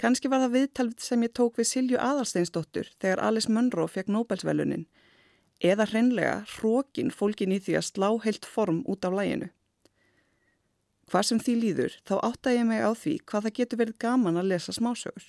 [0.00, 4.86] Kanski var það viðtalvið sem ég tók við Silju Adalsteinsdóttur þegar Alice Munro fekk Nobelsvelunin
[5.60, 9.50] eða hreinlega hrókin fólkin í því að slá heilt form út af læginu.
[11.10, 14.38] Hvað sem því líður þá átta ég mig á því hvað það getur verið gaman
[14.38, 15.24] að lesa smásögur.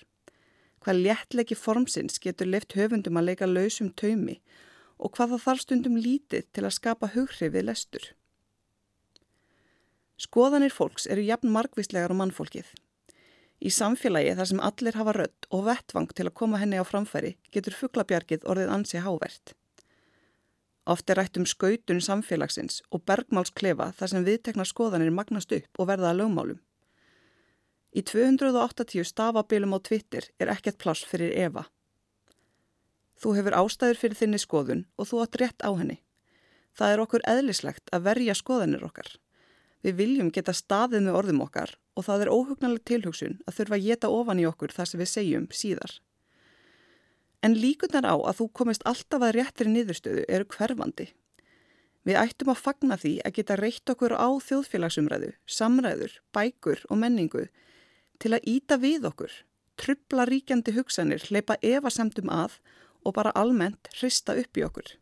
[0.82, 4.38] Hvað léttlegi formsins getur left höfundum að leika lausum taumi
[5.02, 8.06] og hvað það þarf stundum lítið til að skapa hughrifið lestur.
[10.22, 12.68] Skoðanir fólks eru jafn margvíslegar á mannfólkið.
[13.62, 17.34] Í samfélagi þar sem allir hafa rödd og vettvang til að koma henni á framfæri
[17.54, 19.56] getur fugglabjargið orðið ansi hávert.
[20.90, 25.90] Oft er rætt um skautun samfélagsins og bergmálsklefa þar sem viðtekna skoðanir magnast upp og
[25.92, 26.62] verða að lögmálum.
[27.94, 31.68] Í 280 stafabilum á Twitter er ekkert pláss fyrir Eva.
[33.22, 36.00] Þú hefur ástæður fyrir þinni skoðun og þú átt rétt á henni.
[36.74, 39.12] Það er okkur eðlislegt að verja skoðanir okkar.
[39.86, 43.86] Við viljum geta staðið með orðum okkar og það er óhugnarlega tilhugsun að þurfa að
[43.90, 45.94] geta ofan í okkur þar sem við segjum síðar.
[47.42, 51.08] En líkunar á að þú komist alltaf að réttir niðurstöðu eru hverfandi.
[52.06, 57.48] Við ættum að fagna því að geta reitt okkur á þjóðfélagsumræðu, samræður, bækur og menningu
[58.22, 59.34] til að íta við okkur,
[59.78, 62.58] trubla ríkjandi hugsanir, leipa evasemdum að
[63.06, 64.98] og bara almennt hrista upp í okkur.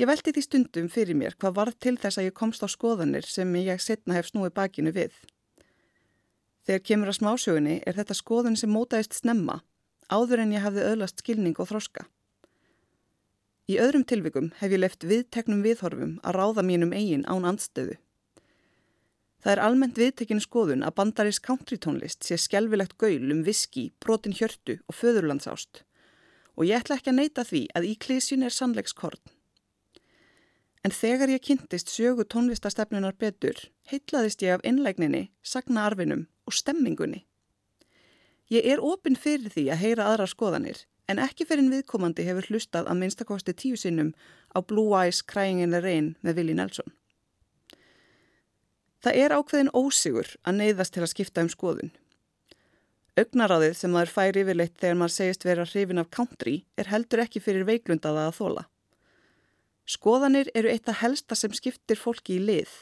[0.00, 3.26] Ég veldi því stundum fyrir mér hvað varð til þess að ég komst á skoðanir
[3.28, 5.12] sem ég setna hef snúið bakinu við.
[6.64, 9.58] Þegar kemur að smásögunni er þetta skoðun sem mótaðist snemma,
[10.10, 12.06] áður en ég hafði öðlast skilning og þroska.
[13.70, 17.98] Í öðrum tilvikum hef ég left viðteknum viðhorfum að ráða mínum eigin án andstöðu.
[19.40, 24.34] Það er almennt viðtekinu skoðun að bandarís country tónlist sé skjálfilegt gaul um viski, brotin
[24.36, 25.84] hjörtu og föðurlandsást
[26.60, 29.20] og ég ætla ekki að neyta því að í klísjun er sannleikskorn.
[30.84, 33.56] En þegar ég kynntist sjögu tónlistastefnunar betur,
[33.88, 37.22] heitlaðist ég af innlegninni, sagnaarfinum og stemmingunni.
[38.50, 42.48] Ég er opinn fyrir því að heyra aðra skoðanir, en ekki fyrir en viðkomandi hefur
[42.50, 44.10] hlustað að minnstakosti tíu sinnum
[44.50, 46.90] á Blue Eyes Crying in the Rain með Willi Nelson.
[49.00, 51.92] Það er ákveðin ósigur að neyðast til að skipta um skoðun.
[53.20, 57.42] Ögnaráðið sem maður fær yfirleitt þegar maður segist vera hrifin af country er heldur ekki
[57.44, 58.64] fyrir veiklundaða að þóla.
[59.90, 62.74] Skoðanir eru eitt að helsta sem skiptir fólki í lið.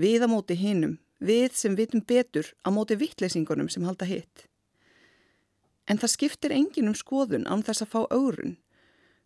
[0.00, 4.48] Við að móti hinnum, við sem vitum betur að móti vittleysingunum sem halda hitt.
[5.90, 8.56] En það skiptir engin um skoðun án þess að fá aurun.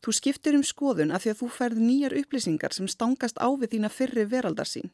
[0.04, 3.76] Þú skiptir um skoðun af því að þú færð nýjar upplýsingar sem stangast á við
[3.76, 4.92] þína fyrri veraldar sín.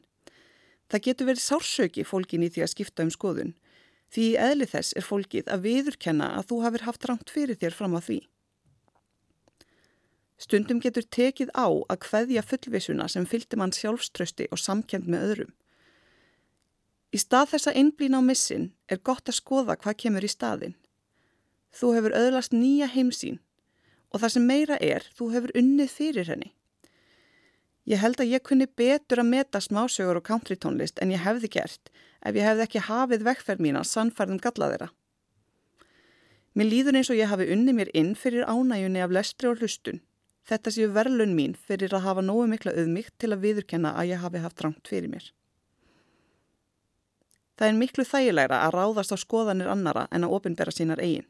[0.91, 3.55] Það getur verið sársöki fólkin í því að skipta um skoðun.
[4.13, 7.77] Því í eðli þess er fólkið að viðurkenna að þú hafir haft rangt fyrir þér
[7.77, 8.19] fram á því.
[10.37, 15.53] Stundum getur tekið á að hveðja fullvisuna sem fylgdi mann sjálfströsti og samkend með öðrum.
[17.13, 20.75] Í stað þessa einblín á missin er gott að skoða hvað kemur í staðin.
[21.73, 23.39] Þú hefur öðlast nýja heimsín
[24.13, 26.51] og það sem meira er, þú hefur unnið fyrir henni.
[27.89, 31.49] Ég held að ég kunni betur að meta smásögur og country tónlist en ég hefði
[31.57, 31.91] gert
[32.23, 34.89] ef ég hefði ekki hafið vekkferð mín að sannfærðum galla þeirra.
[36.53, 40.03] Mér líður eins og ég hafi unnið mér inn fyrir ánæjunni af lestri og hlustun
[40.43, 44.23] Þetta séu verlun mín fyrir að hafa nógu mikla auðmygt til að viðurkenna að ég
[44.23, 45.29] hafi haft rangt fyrir mér.
[47.55, 51.27] Það er miklu þægilegra að ráðast á skoðanir annara en að ofinbera sínar eigin.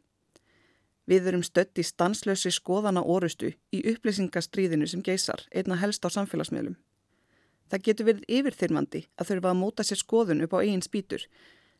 [1.09, 6.77] Við erum stött í stanslösi skoðana orustu í upplýsingastríðinu sem geysar einna helst á samfélagsmiðlum.
[7.67, 11.25] Það getur verið yfirþyrmandi að þurfa að móta sér skoðun upp á eigin spýtur.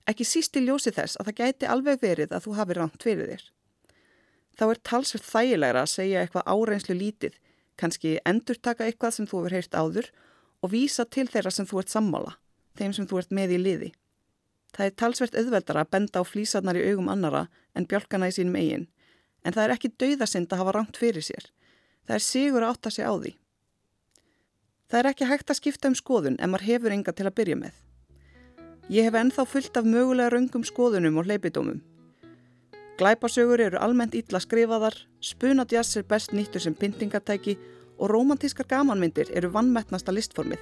[0.10, 3.32] Ekki síst í ljósi þess að það gæti alveg verið að þú hafi ránt fyrir
[3.32, 3.46] þér.
[4.60, 7.38] Þá er talsvert þægilegra að segja eitthvað áreinslu lítið,
[7.80, 10.10] kannski endur taka eitthvað sem þú hefur heyrt áður
[10.64, 12.36] og vísa til þeirra sem þú ert sammála,
[12.78, 13.90] þeim sem þú ert með í liði.
[14.74, 18.58] Það er talsvert auðveldara að benda á flýsarnar í augum annara en bjálkana í sínum
[18.58, 18.88] eigin,
[19.44, 21.48] en það er ekki dauðasind að hafa ránt fyrir sér.
[22.08, 23.34] Það er sigur að átta sig á því.
[24.92, 27.60] Það er ekki hægt að skipta um skoðun en maður hefur enga til að byrja
[27.60, 27.74] með.
[28.92, 31.80] Ég hef ennþá fullt af mögulega raungum skoðunum og hleypidómum.
[33.00, 37.56] Glæpasögur eru almennt ítla skrifaðar, spunadjass er best nýttur sem pyntingatæki
[37.98, 40.62] og romantískar gamanmyndir eru vannmettnasta listformið.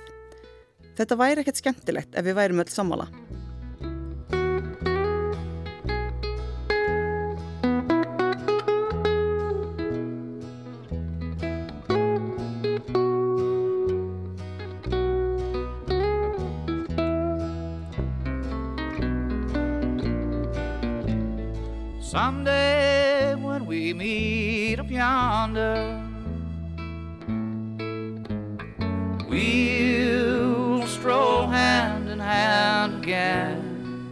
[0.95, 3.09] Þetta væri ekkert skemmtilegt ef við værum öll sammála.
[22.11, 26.03] Someday when we meet up yonder,
[29.29, 34.09] we'll stroll hand in hand again.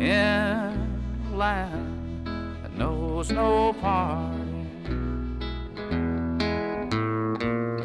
[0.00, 2.26] In a land
[2.62, 4.70] that knows no parting,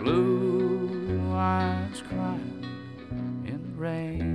[0.06, 2.66] blue eyes crying
[3.46, 4.35] in the rain.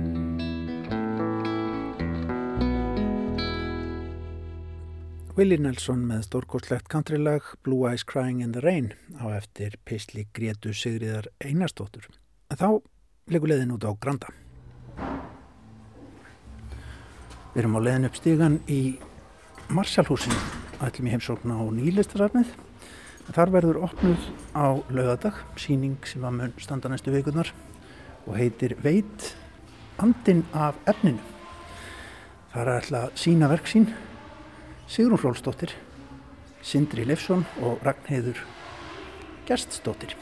[5.31, 10.73] Willie Nelson með stórkostlegt countrylag Blue Eyes Crying in the Rain á eftir Písli Gretu
[10.75, 12.03] Sigriðar Einarstóttur.
[12.51, 12.83] Þá
[13.31, 14.27] leikur leiðin út á Granda.
[17.53, 18.81] Við erum á leiðin upp stígan í
[19.71, 20.35] Marshallhúsinu,
[20.83, 22.51] ætlum í heimsókn á nýlistasafnið.
[23.31, 27.55] Þar verður opnuð á laugadag, síning sem var mun standa næstu vikunar
[28.27, 29.31] og heitir Veit
[29.95, 31.23] andin af efninu.
[32.51, 33.93] Það er alltaf sína verk sín
[34.91, 35.71] Sigrun Rólsdóttir,
[36.61, 38.41] Sindri Leifsson og Ragnheiður
[39.47, 40.17] Gerstsdóttir.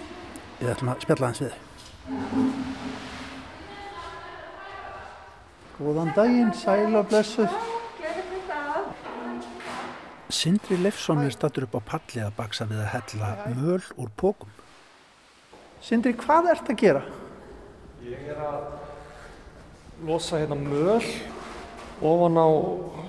[0.60, 1.62] Við ætlum að spjalla hans við þau.
[5.80, 7.50] Góðan daginn, sæl og blessuð.
[10.30, 14.54] Sindri Leifsson er stattur upp á palli að baksa við að hella möl úr pókum.
[15.82, 17.02] Sindri, hvað ert að gera?
[18.06, 18.70] Ég er að
[20.06, 21.02] losa hérna möl
[22.02, 22.48] ofan á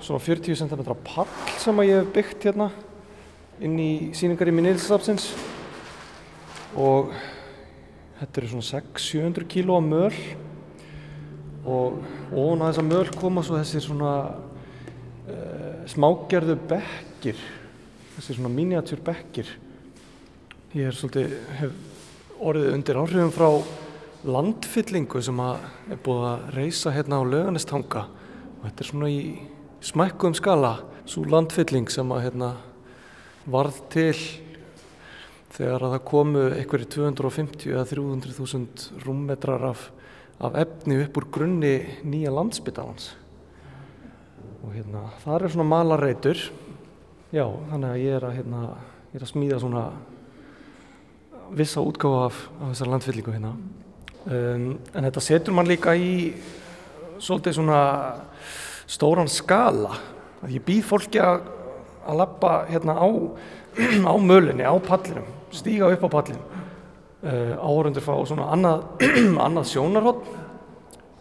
[0.03, 1.29] svona 40 cm pall
[1.61, 2.69] sem að ég hef byggt hérna
[3.61, 5.29] inn í síningar í minnilsafsins
[6.75, 7.11] og
[8.19, 10.21] þetta eru svona 600-700 kíló af möl.
[11.61, 11.99] Og
[12.33, 14.13] ofan á þessa möl koma svo þessir svona
[15.29, 17.41] uh, smágerðu bekkir.
[18.15, 19.51] Þessir svona miniatúr bekkir.
[20.73, 21.77] Ég er svolítið hef
[22.41, 23.49] orðið undir áhrifum frá
[24.21, 25.61] landfyllingu sem að
[25.93, 28.07] er búið að reysa hérna á löganestanga
[28.61, 29.21] og þetta er svona í
[29.81, 30.71] smækkuðum skala
[31.09, 32.51] svo landfylling sem að hérna
[33.49, 34.13] varð til
[35.51, 39.89] þegar að það komu einhverju 250 eða 300.000 rúmmetrar af,
[40.39, 41.73] af efni upp úr grunni
[42.05, 43.09] nýja landsbytalans
[44.61, 46.45] og hérna það er svona malareitur
[47.33, 48.63] já þannig að ég er að hérna
[49.11, 49.85] ég er að smíða svona
[51.51, 53.55] vissa útgáfa af, af þessar landfyllingu hérna.
[54.21, 56.31] Um, en þetta setur mann líka í
[57.21, 57.81] svolítið svona
[58.89, 59.95] stóran skala
[60.49, 61.45] ég býð fólki að,
[62.07, 63.07] að lappa hérna á,
[64.09, 68.85] á mölinni, á pallinum, stíga upp á pallin uh, áhörundur fá svona annað,
[69.45, 70.29] annað sjónarhótt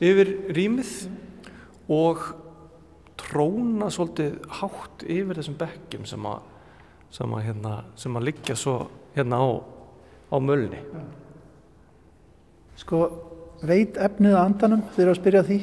[0.01, 0.95] yfir rýmið
[1.93, 2.23] og
[3.21, 6.41] tróna svolítið hátt yfir þessum bekkjum sem að,
[7.13, 8.77] sem að, hérna, sem að liggja svo
[9.17, 9.49] hérna á,
[10.33, 10.81] á mölinni.
[12.81, 13.03] Sko,
[13.67, 15.59] veit efnið að andanum þegar að spyrja því?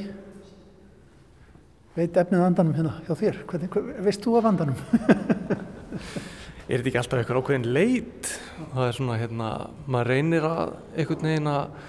[1.97, 3.37] Veit efnið að andanum hérna hjá þér?
[3.49, 4.81] Hvernig, hver, veist þú af andanum?
[6.69, 8.29] er þetta ekki alltaf eitthvað ákveðin leit?
[8.75, 9.47] Það er svona, hérna,
[9.89, 11.79] maður reynir að einhvern veginn að,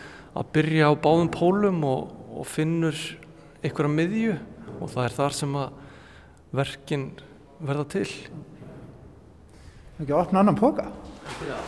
[0.56, 2.96] byrja á báðum pólum og, og finnur
[3.60, 4.38] einhverja miðju
[4.78, 5.76] og það er þar sem að
[6.56, 7.06] verkin
[7.68, 8.08] verða til.
[9.98, 10.88] Ekki að opna annan póka?
[11.44, 11.58] Já.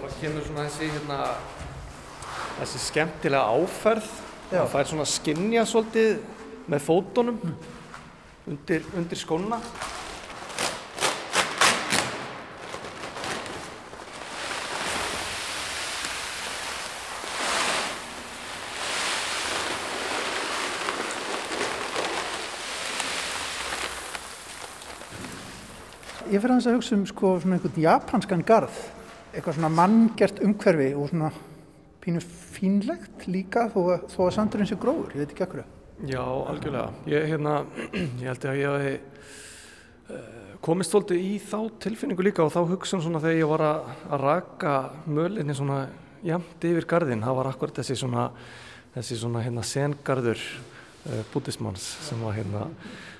[0.00, 1.20] Það kemur svona þessi, hérna,
[2.62, 4.16] þessi skemmtilega áferð.
[4.46, 6.18] Það fær svona skinja svolítið
[6.70, 7.54] með fótunum mm.
[8.52, 9.58] undir, undir skóna.
[26.26, 28.78] ég fyrir að hugsa um sko svona einhvern japanskan garð,
[29.32, 31.30] eitthvað svona manngert umhverfi og svona
[32.06, 35.62] pínu fínlegt líka þó að, þó að sandurinn sé gróður, ég veit ekki ekkur.
[36.06, 36.90] Já, algjörlega.
[37.10, 37.54] Ég, hérna,
[38.22, 38.92] ég held að ég hafi
[40.14, 43.88] uh, komist svolítið í þá tilfinningu líka og þá hugsun svona þegar ég var að,
[44.06, 44.74] að raka
[45.08, 45.80] mölinni svona
[46.26, 48.28] jæmt yfir gardin, það var akkurat þessi svona,
[48.94, 52.68] þessi svona hérna sengarður uh, bútismanns sem var hérna,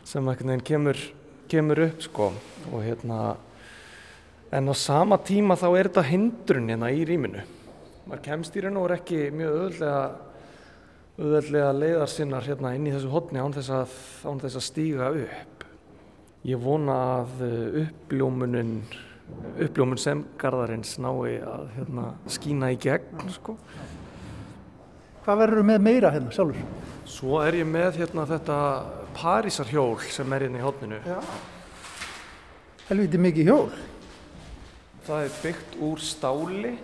[0.06, 1.02] sem einhvern veginn kemur,
[1.50, 2.30] kemur upp sko
[2.70, 3.34] og hérna,
[4.54, 7.42] en á sama tíma þá er þetta hindrun hérna í rýminu.
[8.06, 9.80] Maður kemst í raun og er ekki mjög
[11.16, 13.96] auðveldlega leiðar sinnar hérna inn í þessu hodni án þess að,
[14.30, 15.64] án þess að stíga upp.
[16.46, 18.76] Ég vona að uh, uppljómunin,
[19.66, 23.26] uppljómun sem gardarins nái að hérna, skína í gegn.
[23.40, 23.56] Sko.
[25.24, 26.62] Hvað verður með meira hérna sjálfur?
[27.10, 28.62] Svo er ég með hérna þetta
[29.16, 31.02] Parísarhjól sem er hérna í hodninu.
[32.86, 33.70] Helviti mikið hjól.
[35.08, 36.76] Það er byggt úr stáli,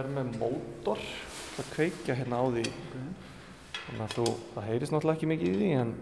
[0.00, 1.02] er með mótor.
[1.60, 2.64] Að kveikja hérna á því.
[3.84, 4.24] Þannig að þú,
[4.54, 5.92] það heyrist náttúrulega ekki mikið í því en,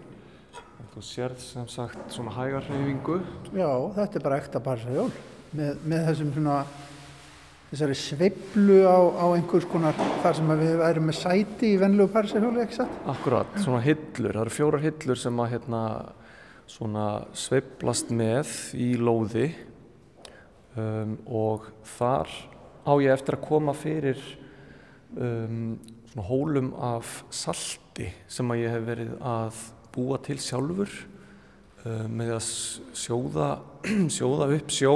[0.79, 3.17] en þú sérð sem sagt svona hægar hreyfingu
[3.51, 5.09] Já, þetta er bara ekta barsahjól
[5.51, 6.55] með, með þessum svona
[7.73, 12.63] þessari sveiblu á, á einhvers konar þar sem við erum með sæti í venlu barsahjóli,
[12.63, 12.97] ekki satt?
[13.09, 15.83] Akkurat, svona hillur, það eru fjórar hillur sem að hérna
[16.69, 19.51] svona sveiblast með í lóði.
[20.73, 21.67] Um, og
[21.97, 22.31] þar
[22.83, 24.19] á ég eftir að koma fyrir
[25.15, 25.79] um,
[26.11, 29.61] svona hólum af salti sem að ég hef verið að
[29.93, 30.91] búa til sjálfur
[31.85, 32.49] um, með að
[32.97, 33.49] sjóða,
[34.17, 34.93] sjóða upp sjó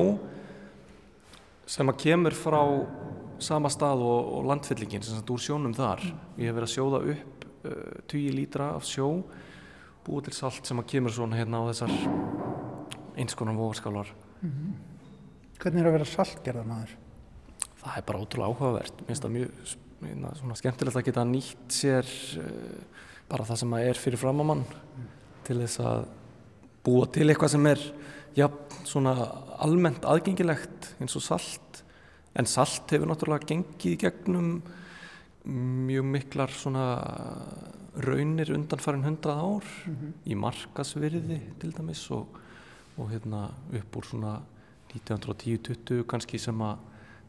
[1.67, 2.61] sem að kemur frá
[3.43, 6.01] sama stað og, og landfyllingin sem sagt úr sjónum þar.
[6.39, 9.09] Ég hef verið að sjóða upp uh, 20 lítra af sjó
[10.07, 11.91] búið til salt sem að kemur svona hérna á þessar
[13.17, 14.13] einskonar vogarskálar.
[14.41, 14.73] Mm -hmm.
[15.57, 16.95] Hvernig er að vera saltgerðan aður?
[17.87, 19.01] Það er bara ótrúlega áhugavert.
[19.01, 23.71] Mér finnst það mjög Hérna, svona skemmtilegt að geta nýtt sér uh, bara það sem
[23.73, 25.05] að er fyrir framamann mm.
[25.47, 26.03] til þess að
[26.85, 27.81] búa til eitthvað sem er
[28.37, 28.47] ja,
[28.85, 29.15] svona
[29.65, 31.81] almennt aðgengilegt eins og salt
[32.37, 34.51] en salt hefur náttúrulega gengið í gegnum
[35.87, 36.85] mjög miklar svona
[37.97, 40.11] raunir undanfærin hundrað ár mm -hmm.
[40.29, 42.27] í markasvirði til dæmis og,
[42.97, 44.41] og hérna upp úr svona
[44.93, 46.77] 1910-20 kannski sem að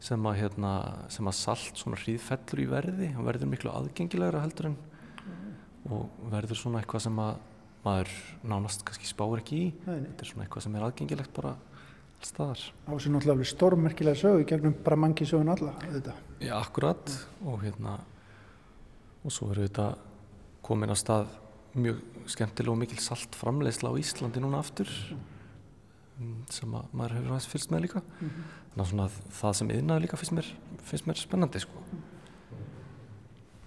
[0.03, 0.73] sem að, hérna,
[1.11, 5.55] sem að salt svona hríðfellur í verði og verður miklu aðgengilegra heldur en mm.
[5.95, 7.33] og verður svona eitthvað sem að
[7.83, 8.13] maður
[8.47, 10.05] nánast kannski spáur ekki í Nei.
[10.05, 11.51] þetta er svona eitthvað sem er aðgengilegt bara
[12.19, 12.63] alls staðar.
[12.87, 16.15] Á þessu náttúrulega stórmerkilega sögu gegnum bara mangi sögun alla þetta.
[16.43, 17.51] Já, akkurat mm.
[17.51, 17.97] og hérna
[19.23, 19.89] og svo verður þetta
[20.63, 21.35] komin að stað
[21.79, 24.89] mjög skemmtilega og mikil salt framleiðsla á Íslandi núna aftur
[26.19, 26.47] mm.
[26.55, 29.07] sem að maður hefur aðeins fyrst með líka -hmm þannig að svona,
[29.39, 30.51] það sem yðnaður líka finnst mér,
[30.89, 31.83] finnst mér spennandi sko.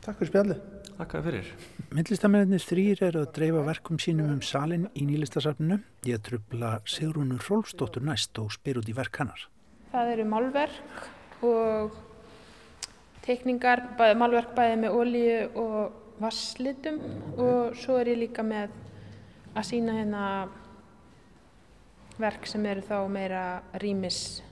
[0.03, 0.62] Takk fyrir spjallið.
[0.92, 1.48] Takk fyrir.
[1.94, 5.80] Myndlistamennir þrýr eru að dreifa verkum sínum um salin í nýlistasafninu.
[6.07, 9.46] Ég tröfla Sigrúnur Rólfsdóttur næst og spyr út í verk hannar.
[9.92, 11.96] Það eru málverk og
[13.24, 17.00] teikningar, bæði, málverk bæði með ólíu og vasslitum
[17.36, 18.74] og svo er ég líka með
[19.57, 20.24] að sína hérna
[22.20, 23.44] verk sem eru þá meira
[23.82, 24.42] rýmis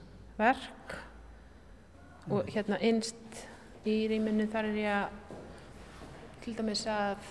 [0.41, 0.97] verk.
[2.31, 3.45] Og hérna einst
[3.87, 5.39] í rýminu þar er ég að
[6.41, 7.21] til dæmis að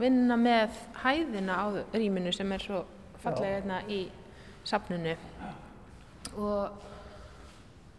[0.00, 2.80] vinna með hæðina á rýminu sem er svo
[3.22, 4.00] fallega hérna í
[4.66, 5.12] safnunu
[6.40, 6.86] og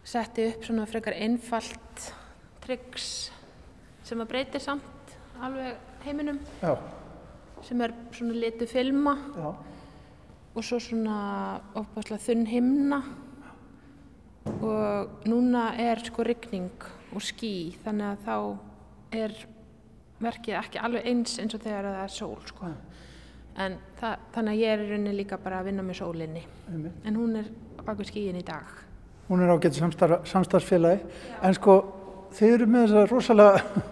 [0.04, 2.08] setti upp svona frekar einfalt
[2.64, 3.08] tryggs
[4.04, 6.40] sem að breytir samt alveg heiminum.
[6.62, 6.76] Já.
[7.62, 9.16] sem er svona litu filma.
[9.36, 9.54] Já.
[10.54, 13.02] og svo svona ofbáslega þunn himna
[14.44, 18.36] og núna er sko ryggning og ský þannig að þá
[19.22, 19.34] er
[20.22, 22.70] verkið ekki alveg eins eins og þegar það er sól sko.
[23.62, 26.44] En það, þannig að ég er í rauninni líka bara að vinna með sólinni.
[26.70, 27.02] Einmitt.
[27.04, 27.50] en hún er
[27.84, 28.70] baka skíin í dag.
[29.28, 31.02] Hún er ágætt samstarfsfélagi.
[31.42, 31.76] En sko
[32.32, 33.82] þeir eru með þessa rosalega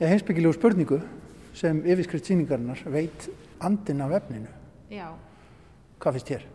[0.00, 1.00] heimsbyggilegu spurningu
[1.54, 3.30] sem yfirskrift síningarinnar veit
[3.60, 4.52] andin af efninu.
[4.90, 5.08] Já.
[6.00, 6.46] Hvað finnst þér?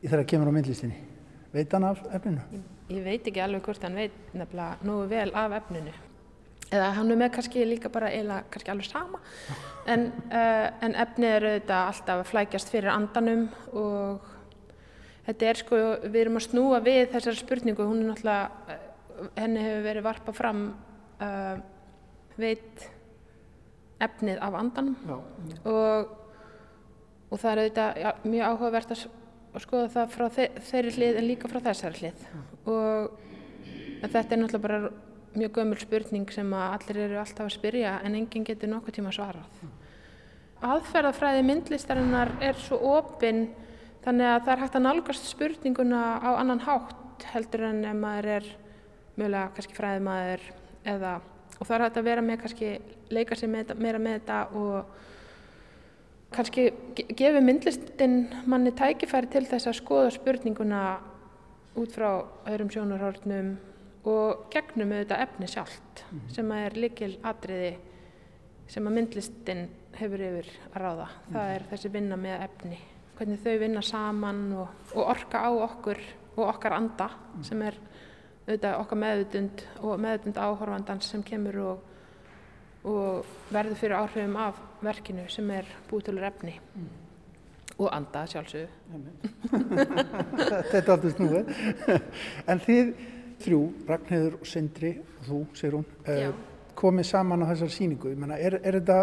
[0.00, 1.09] Þarf að kemur á myndlistinni
[1.54, 2.42] Veit hann af efninu?
[2.54, 5.94] Ég, ég veit ekki alveg hvort hann veit nefnilega nógu vel af efninu.
[6.70, 9.18] Eða hann er með kannski líka bara eila kannski alveg sama.
[9.90, 14.28] En, uh, en efnið er auðvitað alltaf að flækjast fyrir andanum og
[15.26, 17.88] þetta er sko, við erum að snúa við þessari spurningu.
[17.90, 20.64] Hún er náttúrulega, uh, henni hefur verið varpað fram
[21.18, 21.58] uh,
[22.38, 22.86] veit
[24.00, 24.94] efnið af andanum
[25.68, 26.12] og,
[27.28, 29.02] og það er auðvitað já, mjög áhugavert að
[29.50, 32.26] að skoða það frá þe þeirri hlið en líka frá þessari hlið.
[32.70, 33.10] Og
[34.04, 34.80] þetta er náttúrulega bara
[35.30, 39.12] mjög gömul spurning sem að allir eru alltaf að spyrja en enginn getur nokkuð tíma
[39.14, 39.60] svarað.
[40.60, 43.46] Aðferðafræði myndlistarinnar er svo opinn
[44.04, 48.30] þannig að það er hægt að nálgast spurninguna á annan hátt heldur en ef maður
[48.38, 48.48] er
[49.16, 50.44] mögulega kannski fræðimaður
[50.90, 51.14] eða
[51.60, 52.70] og það er hægt að vera með kannski
[53.12, 55.08] leika sér meira með þetta og
[56.30, 56.70] kannski
[57.18, 60.82] gefi myndlistin manni tækifæri til þess að skoða spurninguna
[61.80, 63.50] út frá öðrum sjónarhórnum
[64.10, 66.22] og gegnum auðvitað efni sjálft mm.
[66.34, 67.72] sem að er likil atriði
[68.70, 69.66] sem að myndlistin
[69.98, 71.08] hefur yfir að ráða.
[71.10, 71.34] Mm.
[71.34, 72.80] Það er þessi vinna með efni,
[73.18, 76.02] hvernig þau vinna saman og, og orka á okkur
[76.36, 77.44] og okkar anda mm.
[77.50, 77.78] sem er
[78.46, 81.86] auðvitað okkar meðutund og meðutund áhorfandans sem kemur og,
[82.88, 86.90] og verður fyrir áhrifum af verkinu sem er bútulur efni mm.
[87.78, 88.68] og anda sjálfsögðu.
[90.70, 91.54] Þetta er alltaf snúið.
[92.50, 92.92] En þið
[93.40, 96.32] þrjú, Ragnhildur og Sindri og þú, segir hún, uh,
[96.78, 98.12] komið saman á þessar síningu.
[98.18, 99.00] Menna, er, er, þetta,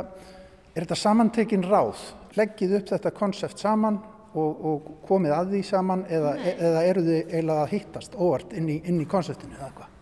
[0.74, 2.06] er þetta samantekin ráð?
[2.38, 4.00] Leggið upp þetta konsept saman
[4.38, 8.70] og, og komið að því saman eða, eða eru þið eiginlega að hittast óvart inn
[8.70, 9.94] í, inn í konseptinu eða hvað?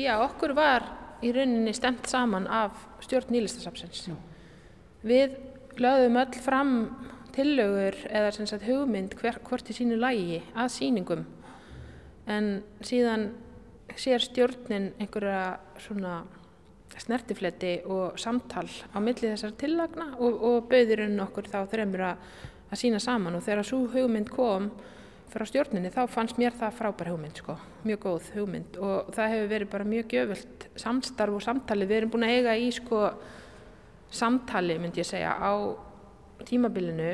[0.00, 0.86] Já, okkur var
[1.24, 4.08] í rauninni stemt saman af stjórn nýlistasapsins.
[5.04, 5.36] Við
[5.80, 6.74] lögðum öll fram
[7.34, 11.24] tillögur eða sagt, hugmynd hver, hvort í sínu lægi að síningum
[12.30, 13.28] en síðan
[14.00, 16.22] sér stjórnin einhverja svona
[17.00, 22.26] snertifleti og samtal á milli þessar tillagna og, og bauðirinn okkur þá þreymur að,
[22.70, 23.38] að sína saman.
[23.38, 24.70] Og þegar svo hugmynd kom
[25.34, 28.78] frá stjórninni þá fannst mér það frábær hugmynd sko, mjög góð hugmynd.
[28.78, 32.54] Og það hefur verið bara mjög gjöfult samstarf og samtali, við erum búin að eiga
[32.62, 33.08] í sko
[34.16, 35.52] samtali myndi ég segja á
[36.44, 37.12] tímabilinu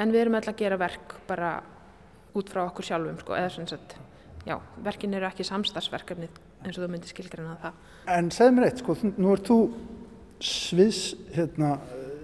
[0.00, 1.56] en við erum alltaf að gera verk bara
[2.36, 3.96] út frá okkur sjálfum sko, eða svona sett
[4.46, 6.28] já, verkin eru ekki samstagsverkefni
[6.64, 7.80] eins og þú myndir skilgreina það.
[8.16, 9.58] En segð mér eitt, sko, nú ert þú
[10.44, 11.00] sviðs
[11.34, 11.78] hérna,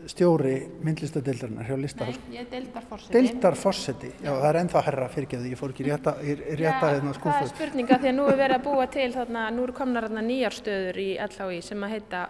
[0.07, 0.55] stjóri
[0.87, 2.19] myndlistadeildarinnar hjá Listahals.
[2.29, 3.15] Nei, ég er deildarforseti.
[3.17, 7.33] Deildarforseti, já, það er ennþá herra fyrirgeðu, ég fór ekki rétta, rétta hérna skúfur.
[7.41, 10.07] Það er spurninga því að nú er verið að búa til þarna, nú eru komnar
[10.07, 12.23] hérna nýjar stöður í LHI sem að heita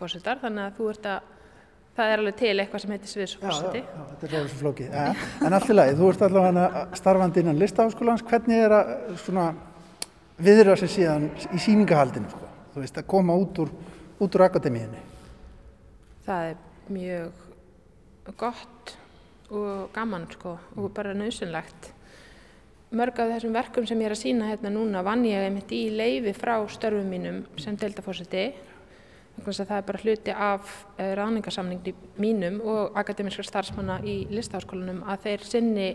[0.00, 1.28] sviðsforsetar, þannig að þú ert að
[1.96, 3.80] það er alveg til eitthvað sem heitir sviðsforseti.
[3.82, 4.94] Já, já, þetta er alveg svo flókið.
[4.94, 9.46] Ja, en allt í lagi, þú ert allavega starfandi innan listaháskólans, hvernig er að svona
[10.40, 12.50] viðra sér síðan í síningahaldinu, sko?
[12.72, 13.72] þú veist, að koma út úr,
[14.20, 15.04] út úr akademíinni?
[16.24, 18.94] Það er mjög gott
[19.50, 21.92] og gaman, sko, og bara nöðsynlegt.
[22.96, 25.84] Mörg af þessum verkum sem ég er að sína hérna núna vann ég einmitt í
[25.94, 28.48] leifi frá störfum mínum sem deildaforseti
[29.44, 35.46] það er bara hluti af eh, ráningarsamningi mínum og akademiska starfsmanna í listaháskólanum að þeir
[35.48, 35.88] sinni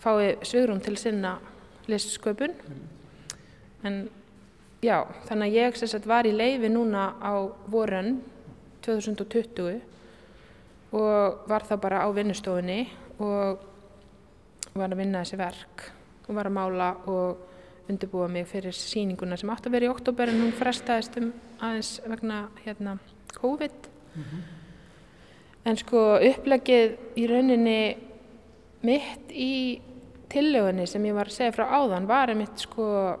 [0.00, 1.38] fái svögrum til sinna
[1.86, 2.54] listsköpun.
[3.84, 4.08] En
[4.84, 7.34] já, þannig að ég sagt, var í leifi núna á
[7.70, 8.18] voran
[8.84, 9.80] 2020
[10.94, 12.80] og var þá bara á vinnustofunni
[13.18, 13.64] og
[14.74, 15.88] var að vinna þessi verk
[16.28, 17.53] og var að mála og
[17.88, 21.98] undirbúa mig fyrir síninguna sem átt að vera í oktober en hún frestaðist um aðeins
[22.06, 22.98] vegna hérna
[23.34, 23.90] COVID.
[24.14, 24.42] Mm -hmm.
[25.64, 27.96] en sko upplegið í rauninni
[28.82, 29.80] mitt í
[30.28, 33.18] tillögunni sem ég var að segja frá áðan var einmitt sko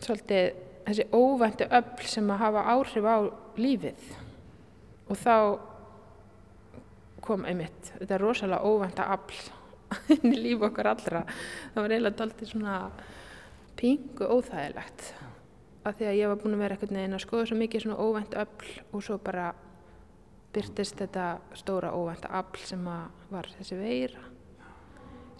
[0.00, 0.52] svolítið
[0.86, 3.18] þessi óvæntu öll sem að hafa áhrif á
[3.56, 4.02] lífið.
[5.08, 5.58] Og þá
[7.20, 9.40] kom einmitt þetta rosalega óvænta öll
[10.16, 11.24] inn í líf okkar allra.
[11.74, 12.76] Það var eiginlega doldið svona
[13.82, 15.12] pingu óþægilegt.
[15.82, 18.02] Af því að ég var búin að vera eitthvað neina að skoða svo mikið svona
[18.06, 19.48] óvænt öll og svo bara
[20.52, 21.26] byrtist þetta
[21.58, 22.84] stóra óvænta afl sem
[23.32, 24.22] var þessi veira.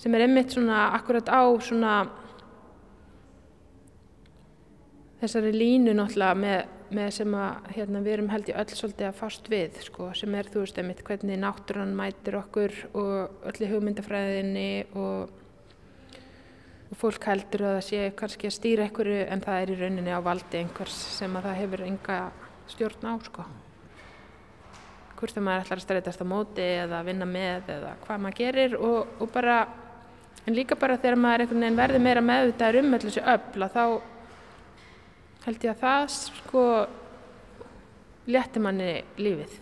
[0.00, 1.92] Sem er einmitt svona akkurat á svona
[5.20, 9.20] þessari línu náttúrulega með, með sem að hérna, við erum held í öll svolítið að
[9.20, 13.70] fast við sko, sem er þú veist einmitt hvernig náttúrann mætir okkur og öll í
[13.70, 15.38] hugmyndafræðinni og
[17.00, 20.20] fólk heldur að það sé kannski að stýra einhverju en það er í rauninni á
[20.24, 22.18] valdi einhvers sem að það hefur enga
[22.72, 23.46] stjórn á sko.
[25.16, 28.76] Hvort þegar maður ætlar að streytast á móti eða vinna með eða hvað maður gerir
[28.76, 29.56] og, og bara,
[30.44, 33.76] en líka bara þegar maður einhvern veginn verður meira meðvitaður um allir þessu öll að
[33.78, 33.84] þá
[35.46, 36.68] held ég að það sko
[38.32, 39.58] létti manni lífið.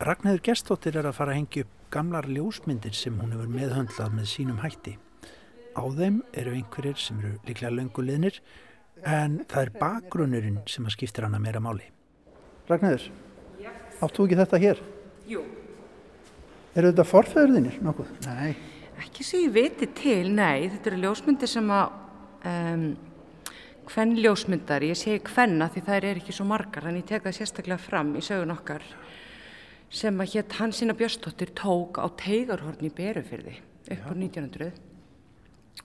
[0.00, 4.30] Ragnhildur Gerstóttir er að fara að hengja upp gamlar ljósmyndir sem hún hefur meðhöndlað með
[4.30, 4.94] sínum hætti.
[5.76, 8.40] Á þeim eru einhverjir sem eru líklega lönguleginir
[9.06, 11.86] en það er bakgrunnurinn sem að skiptir hana meira máli.
[12.68, 13.06] Ragnæður,
[14.02, 14.82] áttu ekki þetta hér?
[15.30, 15.44] Jú.
[16.74, 18.10] Eru þetta forfæðurðinir nokkuð?
[18.26, 18.56] Nei.
[19.00, 21.94] Ekki sem ég viti til, nei, þetta eru ljósmyndir sem að
[22.50, 22.84] um,
[23.90, 27.38] hvenn ljósmyndar, ég segi hvenna því það er ekki svo margar, þannig ég tek það
[27.38, 28.84] sérstaklega fram í sögun okkar
[29.90, 33.56] sem að hétt Hansina Björstóttir tók á teigarhorn í Berufyrði
[33.90, 34.89] upp á 1900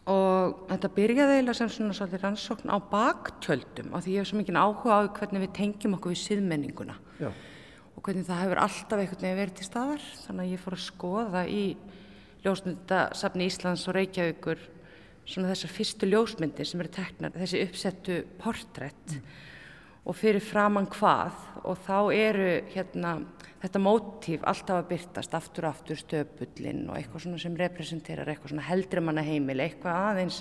[0.05, 4.39] og þetta byrjaði eiginlega sem svona svolítið rannsókn á baktjöldum af því ég hef svo
[4.41, 7.31] mikið áhuga á hvernig við tengjum okkur við siðmenninguna Já.
[7.31, 10.85] og hvernig það hefur alltaf einhvern veginn verið til staðar þannig að ég fór að
[10.85, 11.63] skoða í
[12.45, 14.61] ljósmyndasafni Íslands og Reykjavíkur
[15.25, 19.31] svona þessar fyrstu ljósmyndir sem eru teknar, þessi uppsettu portrætt mm.
[20.05, 23.17] og fyrir framann hvað og þá eru hérna
[23.65, 28.53] þetta mótíf alltaf að byrtast aftur og aftur stöpullin og eitthvað svona sem representerar eitthvað
[28.53, 30.39] svona heldri manna heimil, eitthvað aðeins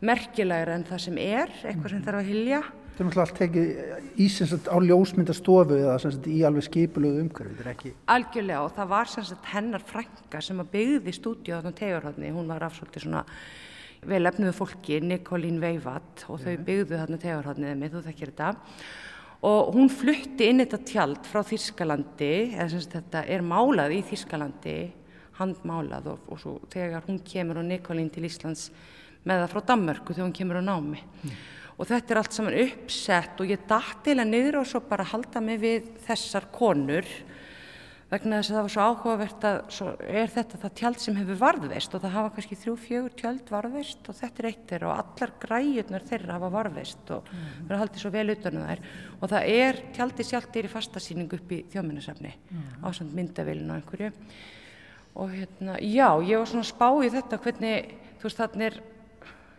[0.00, 2.60] merkilegra en það sem er, eitthvað sem þarf að hilja.
[2.96, 7.58] Það er náttúrulega allt tekið í sagt, á ljósmyndastofu eða sagt, í alveg skipulögu umhverfið,
[7.58, 7.92] þetta er ekki?
[8.14, 12.50] Algjörlega og það var sagt, hennar frænga sem að byggði stúdíu á þann tegurhaldni, hún
[12.50, 13.24] var afsvöldi svona
[14.10, 18.52] vel efnuðu fólki, Nikolín Veivat og þau byggðu þarna tegurhaldniðið með, þú þekkir þetta
[19.46, 24.78] og hún flutti inn þetta tjald frá Þískalandi, eða sem þetta er málað í Þískalandi,
[25.40, 28.68] handmálað og, og svo þegar hún kemur og Nikolín til Íslands
[29.24, 31.00] með það frá Danmörku þegar hún kemur á námi.
[31.00, 31.38] Mm.
[31.80, 35.40] Og þetta er allt saman uppsett og ég dætti eða niður og svo bara halda
[35.44, 37.08] mig við þessar konur
[38.10, 41.40] vegna þess að það var svo áhugavert að svo er þetta það tjald sem hefur
[41.40, 45.02] varðveist og það hafa kannski þrjú, fjögur tjald varðveist og þetta er eitt þeirra og
[45.04, 47.50] allar græjurnar þeirra hafa varðveist og mm.
[47.68, 48.82] verður haldið svo vel utanum þær
[49.20, 52.72] og það er tjaldi sjálft er í fastasýning upp í þjóminnesafni mm.
[52.82, 54.12] á svona myndavilinu og einhverju
[55.14, 58.76] og hérna, já, ég var svona spá í þetta hvernig, þú veist, þannig er,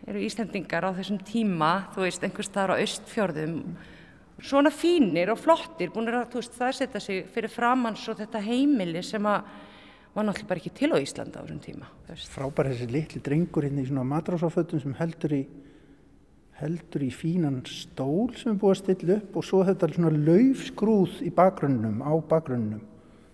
[0.08, 3.58] eru Íslandingar á þessum tíma, þú veist, einhvers staðar á östfjörðum
[4.40, 9.02] svona fínir og flottir búin að veist, það setja sig fyrir framanns og þetta heimili
[9.04, 9.44] sem að
[10.12, 11.90] var náttúrulega bara ekki til á Íslanda á þessum tíma
[12.34, 15.42] Frábær þessi litli drengur hérna í svona matrásafötum sem heldur í
[16.60, 21.22] heldur í fínan stól sem er búið að stilla upp og svo þetta svona laufskrúð
[21.26, 22.82] í bakgrunnum á bakgrunnum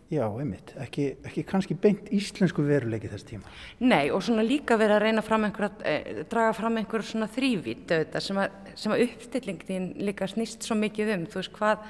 [0.09, 3.51] Já, einmitt, ekki, ekki kannski beint íslensku veruleiki þess tíma.
[3.85, 7.93] Nei, og svona líka verið að reyna fram einhver, eh, draga fram einhver svona þrývít
[8.25, 8.55] sem að,
[8.89, 11.85] að uppstillingin líka snýst svo mikið um, þú veist hvað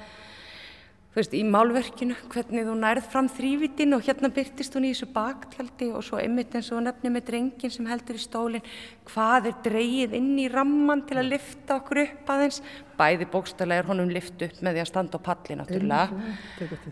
[1.08, 5.08] þú veist, í málverkinu, hvernig þú nærð fram þrývitin og hérna byrtist hún í þessu
[5.14, 8.68] baktjaldi og svo einmitt eins og nefni með drengin sem heldur í stólinn,
[9.08, 12.60] hvað er dreyið inn í ramman til að lifta okkur upp aðeins,
[13.00, 16.06] bæði bókstæðlega er honum lift upp með því að standa á palli náttúrulega,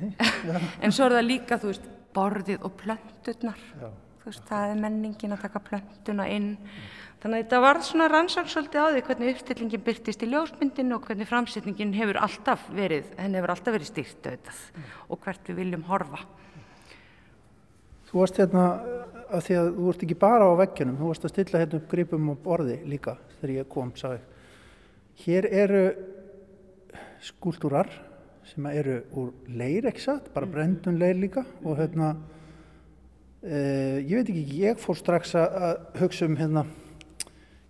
[0.85, 5.37] en svo er það líka, þú veist, borðið og plöndurnar, þú veist, það er menningin
[5.37, 6.55] að taka plönduna inn,
[7.27, 11.07] Þannig að þetta var svona rannsókn svolítið á því hvernig uppstillingin byrtist í ljósmyndinu og
[11.09, 14.85] hvernig framsetningin hefur alltaf verið, henni hefur alltaf verið stýrt auðvitað mm.
[15.11, 16.21] og hvert við viljum horfa.
[18.07, 18.69] Þú varst hérna
[19.27, 21.91] að því að þú vart ekki bara á veggjunum, þú varst að stilla hérna upp
[21.97, 24.23] gripum og borði líka þegar ég kom, sagði.
[25.25, 25.83] Hér eru
[27.33, 27.91] skúltúrar
[28.53, 30.55] sem eru úr leir, ekki satt, bara mm.
[30.55, 32.15] brendun leir líka og hérna,
[33.43, 36.69] eh, ég veit ekki, ég fór strax að hugsa um hérna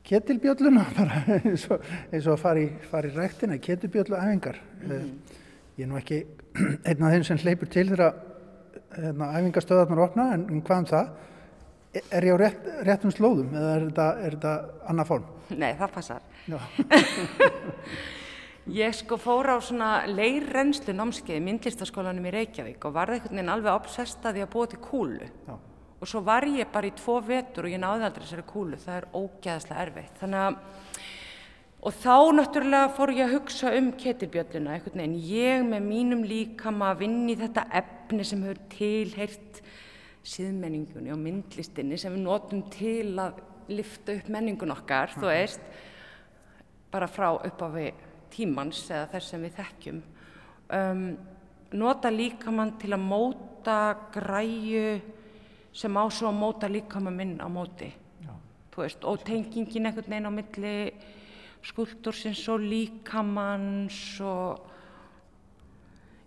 [0.06, 4.60] ketilbjölluna bara eins og, eins og að fara í, fara í ræktina, ketilbjöllu æfingar.
[4.82, 5.14] Mm -hmm.
[5.76, 6.24] Ég er nú ekki
[6.88, 8.14] einn af þeim sem hleypur til þegar
[8.96, 11.08] hérna, æfingastöðarnar opna en um hvað um það?
[12.12, 15.24] Er ég á rétt, réttum slóðum eða er þetta, er þetta annað form?
[15.50, 16.20] Nei, það passar.
[18.82, 23.36] ég sko fór á svona leirrenslu námskeið í myndlistaskólanum í Reykjavík og var það einhvern
[23.36, 25.28] veginn alveg obsestaði að búa til kúlu.
[25.46, 25.56] Já
[26.00, 28.98] og svo var ég bara í tvo vetur og ég náði aldrei þessari kúlu, það
[28.98, 30.20] er ógæðslega erfitt.
[30.20, 30.58] Þannig að,
[31.86, 36.92] og þá náttúrulega fór ég að hugsa um ketilbjölluna einhvern veginn, ég með mínum líkama
[36.92, 39.60] að vinni þetta efni sem hefur tilheyrt
[40.26, 43.40] síðmenningunni og myndlistinni sem við notum til að
[43.70, 45.62] lifta upp menningun okkar, þú veist,
[46.92, 47.88] bara frá uppáfi
[48.34, 50.00] tímans eða þess sem við þekkjum.
[50.76, 51.04] Um,
[51.76, 53.78] nota líkamann til að móta
[54.14, 54.98] græju
[55.76, 57.92] sem á svo að móta líkama minn á móti.
[58.76, 60.74] Veist, og tengingin einhvern veginn á milli
[61.64, 64.60] skuldursins og líkamanns og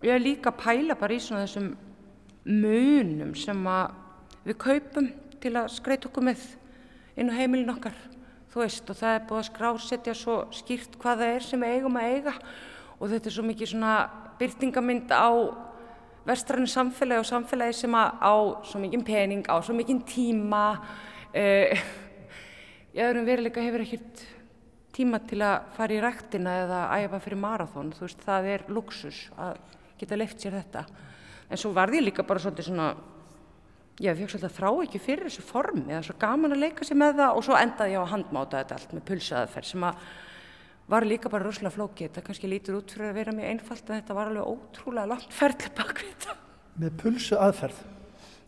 [0.02, 1.68] ég er líka að pæla bara í svona þessum
[2.50, 3.94] munum sem að
[4.48, 6.42] við kaupum til að skreita okkur með
[7.14, 7.94] inn á heimilin okkar
[8.50, 11.74] þú veist og það er búið að skrásetja svo skýrt hvað það er sem við
[11.76, 12.34] eigum að eiga.
[12.98, 13.94] Og þetta er svo mikið svona
[14.40, 15.30] byrtingamind á
[16.26, 18.34] vestrannu samfélagi og samfélagi sem á
[18.66, 21.84] svo mikið pening, á svo mikið tíma uh,
[22.94, 24.24] í öðrum veruleika hefur ekkert
[24.94, 29.20] tíma til að fara í ræktina eða æfa fyrir marathón, þú veist, það er luxus
[29.38, 29.60] að
[30.00, 30.84] geta leift sér þetta.
[31.50, 32.88] En svo var því líka bara svolítið svona
[34.00, 36.86] ég fekk svolítið að þrá ekki fyrir þessu formi, það er svo gaman að leika
[36.88, 39.86] sér með það og svo endaði ég á að handmáta þetta allt með pulsaðaferð sem
[39.90, 40.04] að
[40.90, 42.08] var líka bara rosalega flókið.
[42.10, 45.36] Þetta kannski lítur út fyrir að vera mjög einfalt en þetta var alveg ótrúlega langt
[45.36, 46.36] ferðli bak við þetta.
[46.80, 47.80] Með pulsu aðferð?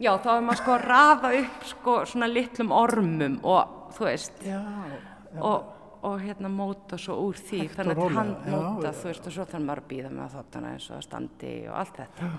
[0.03, 4.40] Já, þá er maður sko að rafa upp sko svona litlum ormum og þú veist,
[4.43, 5.38] Já, já.
[5.38, 5.68] og,
[6.03, 9.36] og hérna móta svo úr því, Hægt þannig að rólega, handmóta, já, þú veist, og
[9.36, 12.30] svo þannig maður að býða með þáttana eins og standi og allt þetta.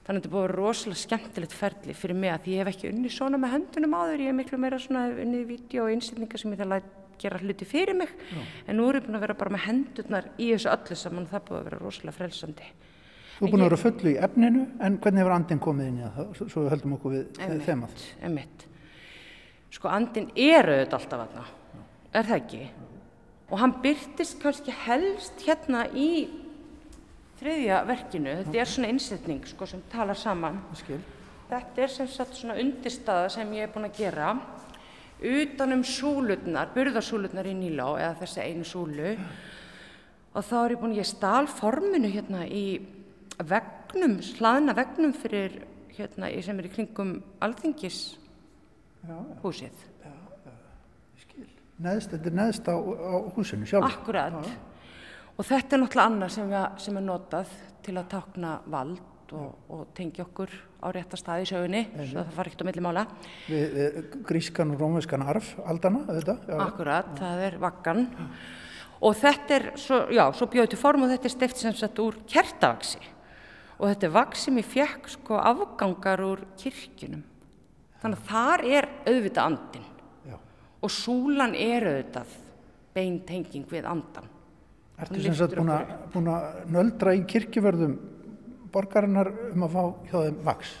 [0.00, 3.38] Þannig að þetta búið rosalega skemmtilegt ferli fyrir mig að ég hef ekki unni svona
[3.38, 6.78] með höndunum áður, ég hef miklu meira svona unnið vídeo og innsetningar sem ég þarf
[6.80, 6.88] að
[7.20, 8.12] gera hluti fyrir mig,
[8.66, 11.30] en nú er ég búin að vera bara með hendurnar í þessu öllu saman og
[11.34, 12.70] það búið að vera rosalega frelsandi.
[13.38, 16.10] Þú er búin að vera fullu í efninu, en hvernig hefur andin komið inn í
[16.16, 18.04] það, svo- við höldum okkur við þemað?
[18.22, 18.66] Einmitt.
[19.70, 21.44] Sko andin er auðvitað alltaf aðna,
[22.12, 22.62] er það ekki?
[23.50, 26.10] Og hann byrtist kannski helst hérna í
[27.40, 30.60] þriðja verkinu, þetta er svona innsetning sko sem talar saman.
[30.76, 30.98] Skil.
[31.50, 34.34] Þetta er sem sagt svona undirstaða sem ég er búin að gera
[35.20, 39.12] utanum súlutnar, burðarsúlutnar í Nílá eða þessi einu súlu
[40.30, 42.64] og þá er ég búin, ég stál forminu hérna í
[43.40, 45.60] vegnum, slaðna vegnum fyrir
[45.96, 48.00] hérna sem er í kringum alþingis
[49.42, 49.86] húsið.
[51.80, 53.86] Neðst, þetta er neðst á, á húsinu sjálf.
[53.88, 54.34] Akkurat.
[55.40, 56.50] Og þetta er náttúrulega annað sem,
[56.84, 59.00] sem er notað til að takna vald
[59.36, 62.84] og, og tengja okkur á rétta staði í sögunni, svo það fari ekkert á milli
[62.84, 63.04] mála.
[63.46, 66.02] Við, við grískan og rómverskan arf aldana.
[66.56, 68.04] Akkurat, það er vaggan.
[69.00, 72.02] Og þetta er, svo, já, svo bjóði til form og þetta er stift sem sett
[72.02, 73.00] úr kertavaksi.
[73.80, 77.22] Og þetta er vaks sem ég fekk sko afgangar úr kirkjunum.
[78.02, 79.88] Þannig að þar er auðvitað andin.
[80.28, 80.36] Já.
[80.84, 82.36] Og súlan er auðvitað
[82.96, 84.28] beintenging við andan.
[85.00, 87.96] Ertu sem sagt búin að, nöldra í kirkjuvörðum
[88.72, 90.76] borgarinnar um að fá hjá þeim vaks?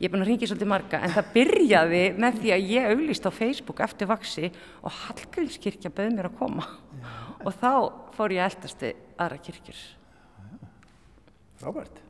[0.00, 3.28] Ég er búin að ringi svolítið marga en það byrjaði með því að ég auglýst
[3.28, 4.52] á Facebook eftir vaksi
[4.82, 6.68] og Hallgrímskirkja bauð mér að koma
[7.42, 7.72] og þá
[8.16, 9.82] fór ég að eldast við aðra kirkjur.
[11.62, 12.02] Frábært.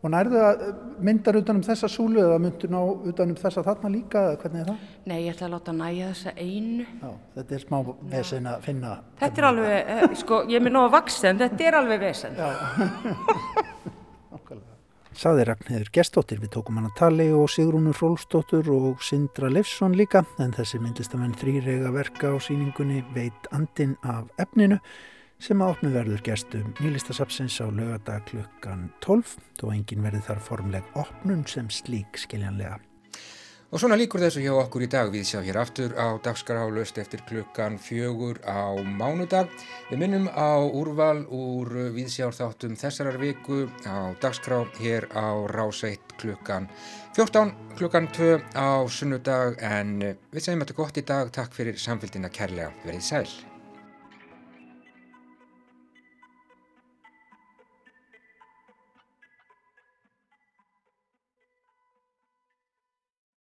[0.00, 0.62] Og nærðu að
[1.04, 2.78] myndar utan um þessa súlu eða myndur ná
[3.10, 4.86] utan um þessa þarna líka eða hvernig er það?
[5.10, 6.86] Nei, ég ætla að láta næja þessa einu.
[7.02, 7.76] Já, þetta er smá
[8.14, 8.94] vesen að finna.
[9.20, 12.00] Þetta er alveg, eh, sko, ég er með nóg að vaksa en þetta er alveg
[12.06, 12.40] vesen.
[15.20, 20.22] Saði Ragnhildur Gestóttir, við tókum hann að tali og Sigrúnur Rólfsdóttur og Sindra Leifsson líka,
[20.40, 24.80] en þessi myndlistamenn þrýrega verka á síningunni veit andin af efninu
[25.36, 30.96] sem að opnu verður gestum nýlistasapsins á lögadag klukkan 12 þó engin verði þar formleg
[30.96, 32.80] opnun sem slík skiljanlega.
[33.70, 35.12] Og svona líkur þessu hjá okkur í dag.
[35.14, 39.46] Við sjá hér aftur á dagskarálust eftir klukkan fjögur á mánudag.
[39.92, 46.66] Við minnum á úrval úr viðsjárþáttum þessarar viku á dagskrá hér á ráseitt klukkan
[47.14, 51.30] 14, klukkan 2 á sunnudag en við segjum þetta gott í dag.
[51.30, 52.74] Takk fyrir samfélgina kærlega.
[52.82, 53.49] Verðið sæl.